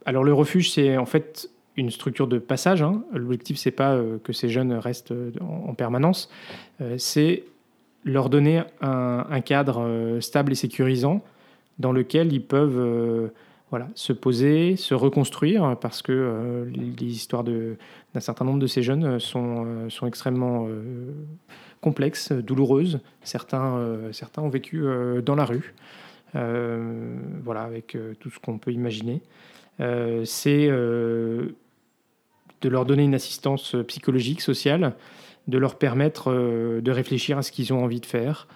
[0.06, 2.82] alors le refuge, c'est en fait une structure de passage.
[2.82, 3.02] Hein.
[3.12, 6.30] L'objectif, c'est pas euh, que ces jeunes restent en, permanence,
[6.96, 7.44] c'est
[8.04, 11.22] leur donner un, cadre stable et sécurisant
[11.78, 13.30] dans lequel ils peuvent
[13.70, 19.18] voilà, se poser, se reconstruire, parce que les histoires d'un certain nombre de ces jeunes
[19.18, 20.68] sont, sont extrêmement
[21.80, 22.98] complexes, douloureuses.
[23.22, 25.72] Certains, euh, certains ont vécu euh, dans la rue,
[26.34, 29.22] euh, voilà, avec tout ce qu'on peut imaginer.
[29.78, 30.68] c'est
[32.66, 34.94] de leur donner une assistance psychologique, sociale,
[35.46, 38.48] de leur permettre de réfléchir à ce qu'ils ont envie de faire,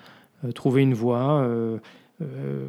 [0.57, 1.49] trouver une voie,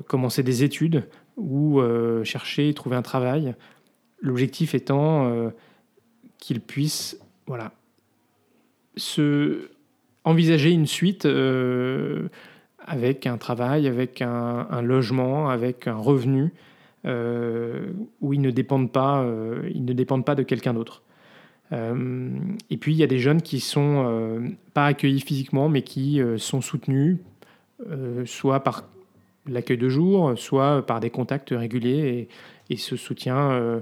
[0.08, 1.04] commencer des études
[1.38, 1.82] ou
[2.24, 3.56] chercher, trouver un travail.
[4.22, 5.52] L'objectif étant
[6.38, 7.72] qu'ils puissent voilà,
[8.96, 9.72] se
[10.24, 12.28] envisager une suite euh,
[12.86, 16.54] avec un travail, avec un, logement, avec un revenu,
[17.06, 17.88] euh,
[18.22, 18.92] où euh, ils ne dépendent
[20.26, 21.04] pas de quelqu'un d'autre.
[21.72, 26.60] Et puis il y a des jeunes qui sont pas accueillis physiquement, mais qui sont
[26.60, 27.18] soutenus,
[28.26, 28.84] soit par
[29.48, 32.28] l'accueil de jour, soit par des contacts réguliers,
[32.70, 33.82] et, ce soutien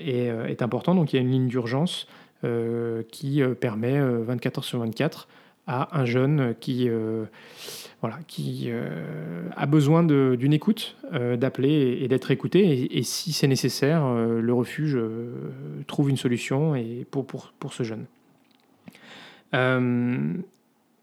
[0.00, 0.94] est, important.
[0.94, 2.06] Donc il y a une ligne d'urgence
[2.44, 5.28] euh, qui euh, permet 24 euh, heures sur 24
[5.66, 6.88] à un jeune qui,
[8.00, 8.70] voilà, qui
[9.56, 12.96] a besoin d'une écoute, d'appeler et, d'être écouté.
[12.96, 14.98] Et, si c'est nécessaire, le refuge
[15.86, 18.04] trouve une solution et pour, ce jeune.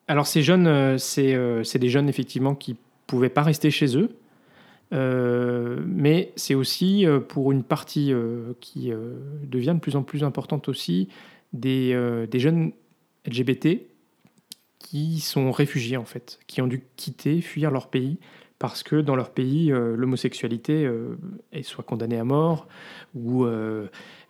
[0.08, 2.76] alors ces jeunes, c'est des jeunes effectivement qui
[3.08, 4.10] pouvaient pas rester chez eux.
[4.92, 8.14] mais c'est aussi pour une partie
[8.60, 8.92] qui
[9.44, 11.10] devient de plus en plus importante aussi
[11.66, 12.72] euh, des, jeunes
[13.26, 13.82] LGBT
[14.82, 18.18] qui sont réfugiés en fait, qui ont dû quitter, fuir leur pays
[18.60, 21.18] parce que dans leur pays, euh, l'homosexualité euh,
[21.52, 22.68] est soit condamnée à mort
[23.16, 23.46] ou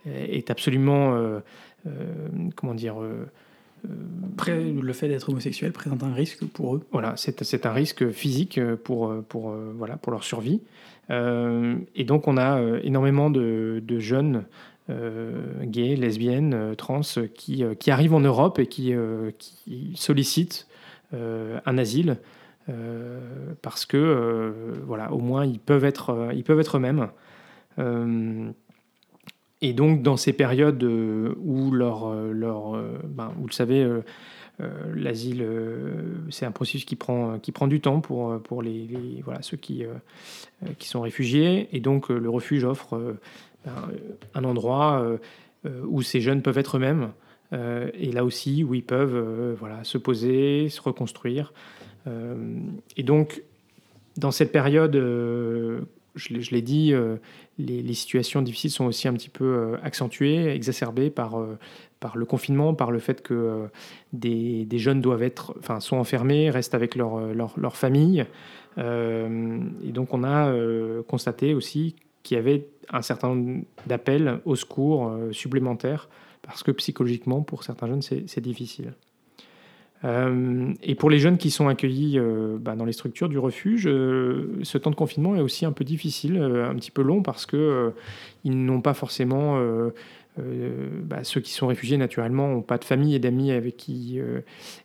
[0.06, 1.16] est absolument,
[2.56, 2.96] comment dire,
[3.84, 6.82] le fait d'être homosexuel présente un risque pour eux.
[6.92, 10.62] Voilà, c'est un risque physique pour, pour, voilà, pour leur survie.
[11.12, 14.46] et donc on a énormément de, de jeunes euh,
[14.90, 17.02] gays, lesbiennes, euh, trans,
[17.34, 18.94] qui, euh, qui, arrivent en Europe et qui,
[19.38, 20.68] qui sollicitent
[21.14, 22.18] un asile
[23.62, 24.54] parce que,
[24.86, 27.10] voilà, au moins ils peuvent être, ils peuvent être eux-mêmes.
[29.62, 33.86] Et donc, dans ces périodes où, leur, leur, ben, vous le savez,
[34.96, 35.46] l'asile,
[36.30, 38.88] c'est un processus qui prend, qui prend du temps pour, pour les,
[39.26, 39.84] voilà, ceux qui,
[40.80, 41.68] qui sont réfugiés.
[41.74, 43.18] Et donc, le refuge offre
[44.34, 45.18] un endroit euh,
[45.66, 47.12] euh, où ces jeunes peuvent être eux-mêmes.
[47.54, 51.54] Euh, et là aussi, où ils peuvent voilà, se poser, se reconstruire.
[52.98, 53.44] et donc,
[54.18, 56.94] dans cette période, je l'ai dit,
[57.60, 61.46] les, situations difficiles sont aussi un petit peu accentuées, exacerbées par,
[62.00, 63.68] par le confinement, par le fait que
[64.14, 68.26] des, des, jeunes doivent être, enfin, sont enfermés, restent avec leur, leur famille.
[68.78, 70.52] et donc, on a
[71.04, 76.10] constaté aussi qu'il y avait un certain nombre d'appels au secours euh, supplémentaires,
[76.42, 78.94] parce que psychologiquement, pour certains jeunes, c'est difficile.
[80.04, 83.84] Euh, et pour les jeunes qui sont accueillis euh, bah, dans les structures du refuge,
[83.84, 87.92] ce temps de confinement est aussi un peu difficile, un petit peu long, parce qu'ils
[88.46, 89.62] n'ont pas forcément
[90.38, 94.42] bah, ceux qui sont réfugiés, naturellement, n'ont pas de famille et d'amis avec qui euh,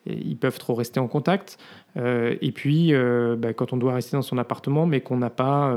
[0.07, 1.59] ils peuvent trop rester en contact.
[1.97, 2.93] Euh, et puis,
[3.39, 5.77] bah, quand on doit rester dans son appartement, mais qu'on n'a pas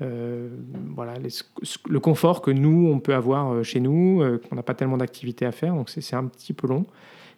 [0.00, 1.14] voilà,
[1.88, 5.52] le confort que nous, on peut avoir chez nous, qu'on n'a pas tellement d'activités à
[5.52, 6.86] faire, donc c'est un petit peu long.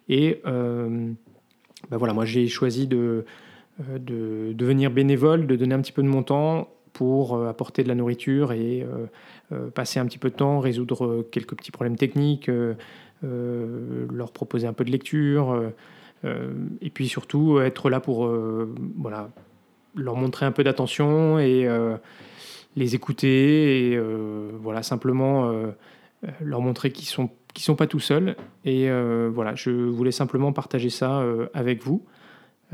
[0.07, 3.25] Et bah, voilà, moi, j'ai choisi de,
[3.79, 7.95] de devenir bénévole, de donner un petit peu de mon temps pour apporter de la
[7.95, 8.85] nourriture et
[9.75, 12.49] passer un petit peu de temps, résoudre quelques petits problèmes techniques,
[13.21, 15.71] leur proposer un peu de lecture,
[16.23, 18.33] et puis surtout être là pour
[18.97, 19.29] voilà,
[19.93, 21.67] leur montrer un peu d'attention et
[22.75, 23.99] les écouter et
[24.61, 25.53] voilà, simplement
[26.41, 27.29] leur montrer qu'ils sont
[27.63, 28.35] sont pas tout seuls.
[28.63, 32.05] Et euh, voilà, je voulais simplement partager ça euh, avec vous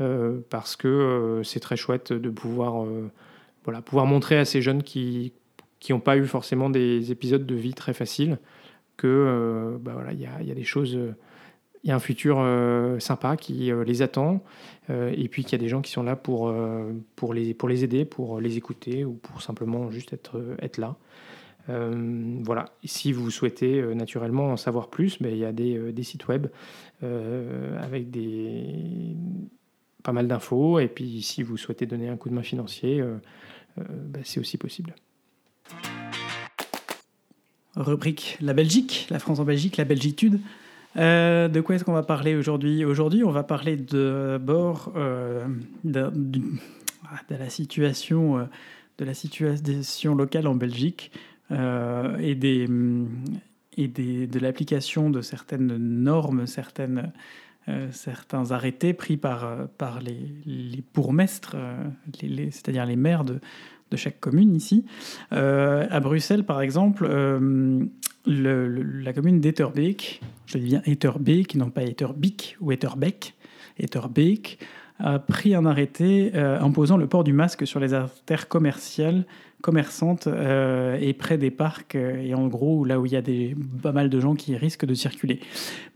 [0.00, 2.84] euh, parce que c'est très chouette de pouvoir,
[3.64, 5.32] voilà, pouvoir montrer à ces jeunes qui
[5.80, 8.38] qui n'ont pas eu forcément des épisodes de vie très faciles
[8.96, 10.96] que bah voilà, il y a, y a, des choses,
[11.82, 12.40] il y a un futur
[13.00, 14.44] sympa qui les attend
[14.88, 16.54] et puis qu'il y a des gens qui sont là pour,
[17.16, 20.96] pour, les, pour les aider, pour les écouter ou pour simplement juste être, être là.
[21.68, 25.76] Euh, voilà, si vous souhaitez euh, naturellement en savoir plus, ben, il y a des,
[25.76, 26.48] euh, des sites web
[27.80, 29.16] avec des,
[30.04, 30.78] pas mal d'infos.
[30.78, 33.02] Et puis si vous souhaitez donner un coup de main financier,
[33.76, 34.94] ben, c'est aussi possible.
[37.74, 40.40] Rubrique La Belgique, la France en Belgique, la Belgitude.
[40.96, 42.84] de quoi est-ce qu'on va parler aujourd'hui?
[42.84, 44.92] Aujourd'hui, on va parler d'abord
[47.30, 48.48] la situation,
[48.98, 51.10] de la situation locale en Belgique.
[51.52, 52.34] Euh, et,
[53.88, 57.08] de l'application de certaines normes, certaines, euh,
[57.90, 61.88] certains arrêtés pris par, par les, bourgmestres, euh,
[62.50, 63.40] c'est-à-dire les maires de,
[63.90, 64.84] de, chaque commune ici.
[65.30, 67.88] à Bruxelles, par exemple, le,
[68.26, 73.34] la commune d'Etterbeek, je dis bien Etterbeek, non pas Etterbeek ou Etterbeek,
[73.78, 74.58] Etterbeek,
[74.98, 79.24] a pris un arrêté imposant le port du masque sur les artères commerciales
[79.62, 83.22] commerçante euh, et près des parcs euh, et en gros là où il y a
[83.22, 85.40] des, pas mal de gens qui risquent de circuler.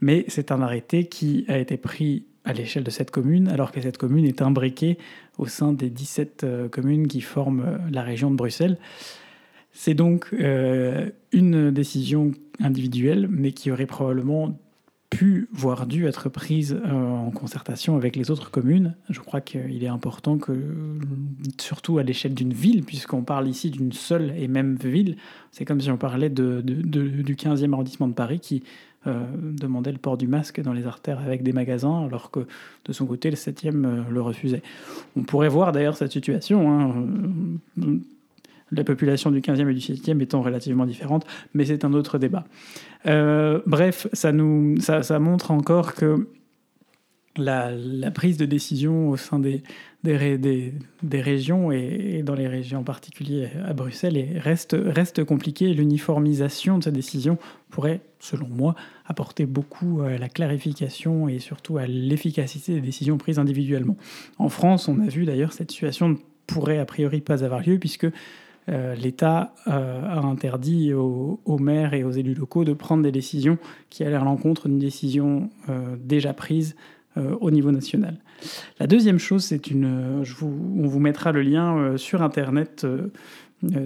[0.01, 3.81] Mais c'est un arrêté qui a été pris à l'échelle de cette commune alors que
[3.81, 4.97] cette commune est imbriquée
[5.37, 8.79] au sein des 17 euh, communes qui forment la région de Bruxelles.
[9.73, 14.59] C'est donc une décision individuelle mais qui aurait probablement
[15.17, 18.95] pu, voire dû être prise euh, en concertation avec les autres communes.
[19.09, 20.53] Je crois qu'il est important que,
[21.59, 25.17] surtout à l'échelle d'une ville, puisqu'on parle ici d'une seule et même ville,
[25.53, 28.63] c'est comme si on parlait du 15e arrondissement de Paris qui
[29.07, 29.25] euh,
[29.59, 32.41] demandait le port du masque dans les artères avec des magasins, alors que
[32.85, 34.63] de son côté, le 7e euh, le refusait.
[35.17, 36.71] On pourrait voir d'ailleurs cette situation.
[36.71, 37.07] Hein,
[38.73, 41.25] la population du 15e et du 17e étant relativement différente,
[41.55, 42.45] mais c'est un autre débat.
[43.07, 46.27] Euh, bref, ça, nous, ça, ça, montre encore que
[47.37, 47.71] la,
[48.11, 49.63] prise de décision au sein des,
[50.03, 55.73] des, des, régions et, dans les régions en particulier à Bruxelles est, reste, reste compliquée.
[55.75, 57.39] L'uniformisation de ces décisions
[57.71, 58.75] pourrait, selon moi,
[59.05, 63.97] apporter beaucoup à la clarification et surtout à l'efficacité des décisions prises individuellement.
[64.39, 67.79] En France, on a vu d'ailleurs cette situation ne pourrait a priori pas avoir lieu
[67.79, 68.07] puisque
[68.69, 73.59] l'État euh, a interdit aux, maires et aux élus locaux de prendre des décisions
[73.91, 76.77] qui allaient à l'encontre d'une décision euh, déjà prise
[77.41, 78.19] au niveau national.
[78.79, 80.23] La deuxième chose, c'est une.
[80.43, 82.87] On vous mettra le lien sur Internet.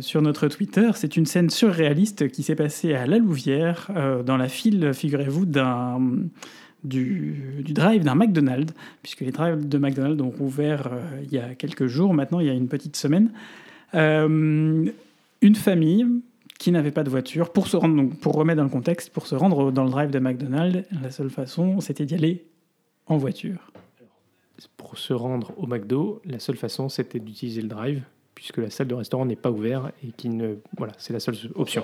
[0.00, 3.88] sur notre Twitter, c'est une scène surréaliste qui s'est passée à La Louvière,
[4.26, 6.00] dans la file, figurez-vous, d'un,
[6.82, 10.90] du, drive d'un McDonald's, puisque les drives de McDonald's ont ouvert
[11.22, 13.30] il y a quelques jours, maintenant il y a une petite semaine.
[13.94, 14.90] Euh,
[15.42, 16.06] une famille
[16.58, 19.26] qui n'avait pas de voiture, pour se rendre, donc, pour remettre dans le contexte, pour
[19.26, 22.44] se rendre dans le drive de McDonald's, la seule façon, c'était d'y aller
[23.06, 23.72] en voiture.
[24.76, 28.02] Pour se rendre au McDo, la seule façon, c'était d'utiliser le drive,
[28.34, 31.36] puisque la salle de restaurant n'est pas ouverte et qui ne, voilà, c'est la seule
[31.54, 31.82] option.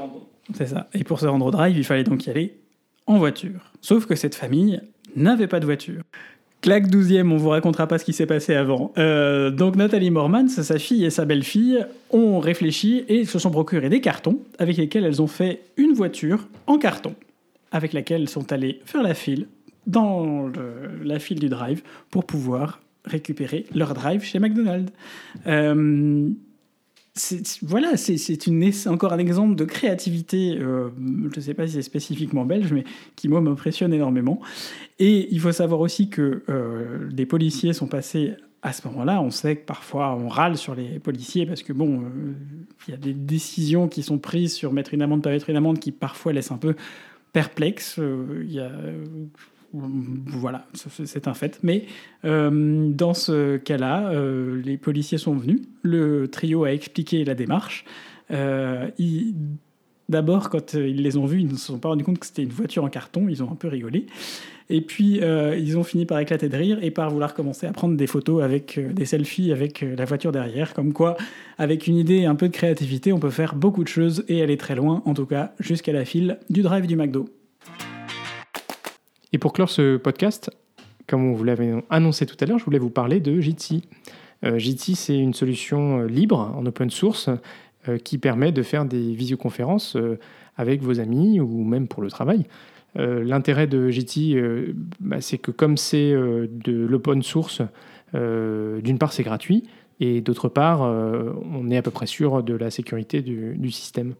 [0.52, 0.88] C'est ça.
[0.92, 2.58] Et pour se rendre au drive, il fallait donc y aller
[3.06, 3.72] en voiture.
[3.80, 4.82] Sauf que cette famille
[5.14, 6.02] n'avait pas de voiture.
[6.66, 8.92] Claque 12e, on vous racontera pas ce qui s'est passé avant.
[8.98, 13.88] Euh, donc Nathalie Mormans, sa fille et sa belle-fille ont réfléchi et se sont procurés
[13.88, 17.14] des cartons avec lesquels elles ont fait une voiture en carton,
[17.70, 19.46] avec laquelle elles sont allées faire la file
[19.86, 20.50] dans
[21.04, 24.92] la file du drive pour pouvoir récupérer leur drive chez McDonald's.
[25.46, 26.30] Euh,
[27.62, 30.90] voilà, c'est encore un exemple de créativité, euh,
[31.32, 34.40] je ne sais pas si c'est spécifiquement belge, mais qui moi m'impressionne énormément.
[34.98, 39.20] Et il faut savoir aussi que euh, des policiers sont passés à ce moment-là.
[39.22, 42.34] On sait que parfois on râle sur les policiers parce que bon, euh,
[42.86, 45.56] il y a des décisions qui sont prises sur mettre une amende, pas mettre une
[45.56, 46.74] amende, qui parfois laissent un peu
[47.32, 47.98] perplexe.
[47.98, 48.70] Il y a
[50.26, 51.58] voilà, c'est un fait.
[51.62, 51.86] Mais
[52.24, 55.62] euh, dans ce cas-là, euh, les policiers sont venus.
[55.82, 57.84] Le trio a expliqué la démarche.
[58.30, 58.88] Euh,
[60.08, 62.44] D'abord, quand ils les ont vus, ils ne se sont pas rendus compte que c'était
[62.44, 63.26] une voiture en carton.
[63.28, 64.06] Ils ont un peu rigolé.
[64.70, 67.96] Et puis, ils ont fini par éclater de rire et par vouloir commencer à prendre
[67.96, 70.74] des photos avec des selfies avec la voiture derrière.
[70.74, 71.16] Comme quoi,
[71.58, 74.42] avec une idée et un peu de créativité, on peut faire beaucoup de choses et
[74.42, 77.28] aller très loin, en tout cas jusqu'à la file du drive du McDo.
[79.36, 80.50] Et pour clore ce podcast,
[81.06, 83.82] comme on vous l'avait annoncé tout à l'heure, je voulais vous parler de Jitsi.
[84.46, 87.28] Euh, Jitsi, c'est une solution euh, libre en open source
[87.86, 89.94] euh, qui permet de faire des visioconférences
[90.56, 92.46] avec vos amis ou même pour le travail.
[92.94, 94.38] L'intérêt de Jitsi,
[95.00, 97.60] bah, c'est que comme c'est de l'open source,
[98.14, 99.64] d'une part c'est gratuit
[100.00, 104.14] et d'autre part on est à peu près sûr de la sécurité du, système.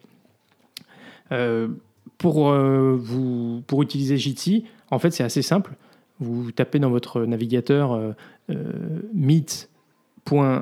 [2.18, 5.74] Pour, euh, vous, pour utiliser Jitsi, en fait c'est assez simple.
[6.18, 8.12] Vous tapez dans votre navigateur euh,
[8.50, 10.52] euh, meet.jit.si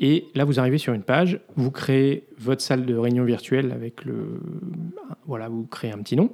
[0.00, 4.06] et là vous arrivez sur une page, vous créez votre salle de réunion virtuelle avec
[4.06, 4.40] le
[5.26, 6.30] voilà, vous créez un petit nom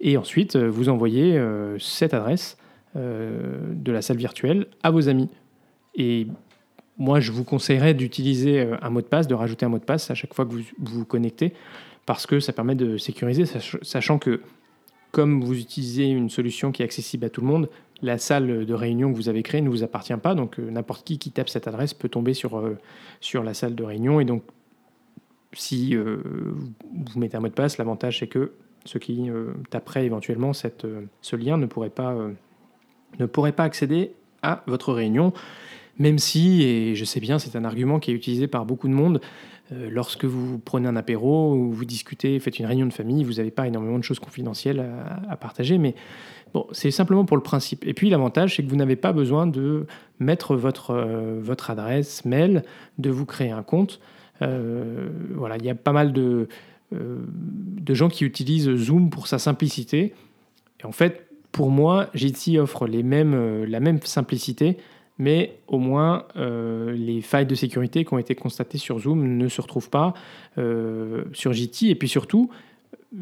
[0.00, 1.38] et ensuite euh, vous envoyez
[1.78, 2.56] cette adresse
[2.94, 5.28] de la salle virtuelle à vos amis.
[5.94, 6.26] Et
[6.96, 10.10] moi je vous conseillerais d'utiliser un mot de passe, de rajouter un mot de passe
[10.10, 11.52] à chaque fois que vous, vous connectez
[12.06, 14.40] parce que ça permet de sécuriser sach- sachant que
[15.12, 17.68] comme vous utilisez une solution qui est accessible à tout le monde,
[18.02, 21.06] la salle de réunion que vous avez créée ne vous appartient pas, donc euh, n'importe
[21.06, 22.76] qui qui tape cette adresse peut tomber sur, euh,
[23.20, 24.20] sur la salle de réunion.
[24.20, 24.42] Et donc,
[25.52, 26.18] si euh,
[26.92, 28.52] vous mettez un mot de passe, l'avantage c'est que
[28.84, 29.30] ceux qui
[29.70, 30.86] taperaient éventuellement cette,
[31.20, 32.14] ce lien ne pourraient, pas,
[33.18, 35.32] ne pourraient pas accéder à votre réunion,
[35.98, 38.92] même si, et je sais bien, c'est un argument qui est utilisé par beaucoup de
[38.92, 39.20] monde,
[39.70, 43.50] lorsque vous prenez un apéro ou vous discutez, faites une réunion de famille, vous n'avez
[43.50, 44.84] pas énormément de choses confidentielles
[45.28, 45.94] à, partager, mais
[46.54, 47.86] bon, c'est simplement pour le principe.
[47.86, 49.86] Et puis l'avantage, c'est que vous n'avez pas besoin de
[50.20, 52.62] mettre votre, euh, votre adresse mail,
[52.98, 54.00] de vous créer un compte.
[54.42, 56.48] Euh, voilà, il y a pas mal de,
[56.94, 60.14] euh, de gens qui utilisent Zoom pour sa simplicité.
[60.80, 64.76] Et en fait, pour moi, Jitsi offre euh, la même simplicité,
[65.18, 69.48] mais au moins euh, les failles de sécurité qui ont été constatées sur Zoom ne
[69.48, 70.14] se retrouvent pas
[70.58, 71.90] euh, sur Jitsi.
[71.90, 72.50] Et puis surtout,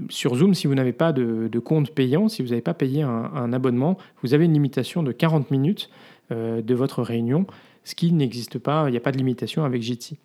[0.09, 3.53] sur Zoom, si vous n'avez pas de, compte payant, si vous n'avez pas payé un,
[3.53, 5.91] abonnement, vous avez une limitation de 40 minutes
[6.33, 7.47] euh, de votre réunion,
[7.85, 10.19] ce qui n'existe pas, il n'y a pas de limitation avec Jitsi.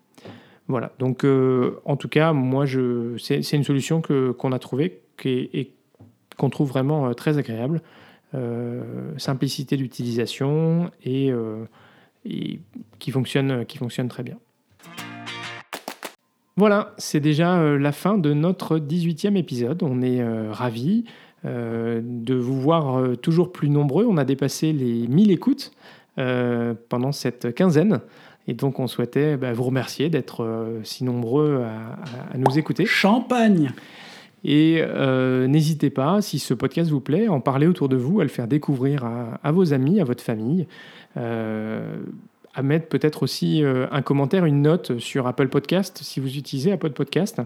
[0.68, 2.66] Voilà, donc en tout cas, moi,
[3.18, 5.72] c'est, une solution qu'on a trouvée et
[6.38, 7.82] qu'on trouve vraiment très agréable.
[8.36, 8.84] Euh,
[9.18, 11.66] simplicité d'utilisation et, euh,
[12.26, 12.60] et
[13.00, 14.38] qui, fonctionne, qui fonctionne très bien.
[16.56, 19.82] Voilà, c'est déjà euh, la fin de notre 18e épisode.
[19.82, 21.06] On est ravis
[21.46, 24.06] de vous voir toujours plus nombreux.
[24.06, 25.72] On a dépassé les 1000 écoutes
[26.18, 28.02] pendant cette quinzaine.
[28.48, 32.86] Et donc, on souhaitait bah, vous remercier d'être si nombreux à nous écouter.
[32.86, 33.72] Champagne
[34.44, 38.20] Et euh, n'hésitez pas, si ce podcast vous plaît, à en parler autour de vous,
[38.20, 40.68] à le faire découvrir à, à vos amis, à votre famille,
[41.18, 41.98] euh,
[42.54, 46.72] à mettre peut-être aussi euh, un commentaire, une note sur Apple Podcast, si vous utilisez
[46.72, 47.42] Apple Podcast.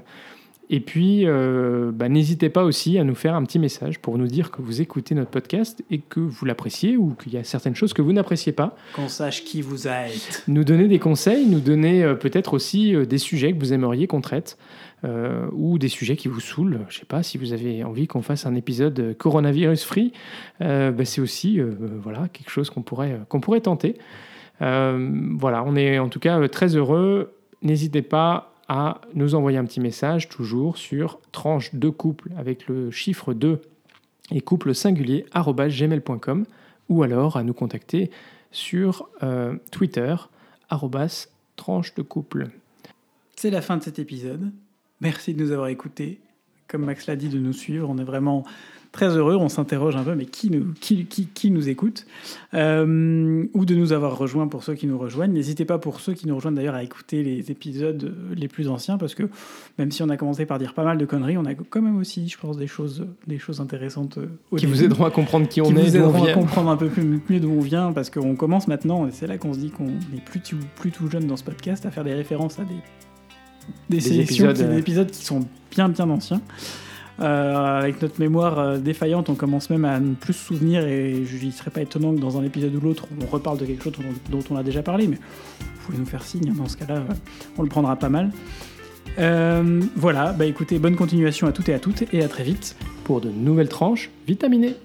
[0.69, 4.27] Et puis, euh, bah, n'hésitez pas aussi à nous faire un petit message pour nous
[4.27, 7.75] dire que vous écoutez notre podcast et que vous l'appréciez ou qu'il y a certaines
[7.75, 10.43] choses que vous n'appréciez pas Qu'on sache qui vous êtes.
[10.47, 14.07] nous donner des conseils, nous donner euh, peut-être aussi euh, des sujets que vous aimeriez
[14.07, 14.57] qu'on traite
[15.05, 16.79] euh, ou des sujets qui vous saoulent.
[16.89, 20.13] Je sais pas si vous avez envie qu'on fasse un épisode coronavirus free,
[20.61, 23.97] euh, bah, c'est aussi euh, voilà quelque chose qu'on pourrait qu'on pourrait tenter.
[24.61, 27.33] Euh, voilà, on est en tout cas très heureux.
[27.61, 32.89] N'hésitez pas à nous envoyer un petit message toujours sur tranche de couple avec le
[32.89, 33.59] chiffre 2
[34.31, 36.45] et couple singulier gmail.com
[36.87, 38.09] ou alors à nous contacter
[38.51, 39.09] sur
[39.71, 40.15] Twitter
[41.55, 42.47] tranche de couple.
[43.35, 44.51] C'est la fin de cet épisode.
[45.03, 46.19] Merci de nous avoir écoutés.
[46.67, 47.89] Comme Max l'a dit, de nous suivre.
[47.89, 48.45] On est vraiment
[48.93, 49.35] très heureux.
[49.35, 52.05] On s'interroge un peu, mais qui nous, qui, qui, qui nous écoute?
[52.53, 55.33] Euh, Ou de nous avoir rejoints pour ceux qui nous rejoignent.
[55.33, 58.97] N'hésitez pas pour ceux qui nous rejoignent d'ailleurs à écouter les épisodes les plus anciens,
[58.97, 59.23] parce que
[59.77, 61.97] même si on a commencé par dire pas mal de conneries, on a quand même
[61.97, 65.47] aussi, je pense, des choses, des choses intéressantes euh, au Qui vous aideront à comprendre
[65.49, 66.33] qui on qui est, vous on aideront à vient.
[66.35, 69.37] comprendre un peu plus, mieux d'où on vient, parce qu'on commence maintenant, et c'est là
[69.37, 72.03] qu'on se dit qu'on est plus tout, plus tout jeune dans ce podcast, à faire
[72.03, 72.75] des références à des,
[73.89, 75.41] des, sélections, épisodes, qui- des euh, épisodes qui sont
[75.71, 76.41] bien bien anciens.
[77.19, 81.23] Euh, avec notre mémoire euh, défaillante, on commence même à ne plus se souvenir, et
[81.25, 83.83] je ne serais pas étonnant que dans un épisode ou l'autre, on reparle de quelque
[83.83, 86.75] chose dont, dont on a déjà parlé, mais vous pouvez nous faire signe, dans ce
[86.77, 87.03] cas-là,
[87.57, 88.31] on le prendra pas mal.
[89.19, 92.75] Euh, voilà, bah écoutez, bonne continuation à toutes et à toutes, et à très vite.
[93.03, 94.75] Pour de nouvelles tranches vitaminées.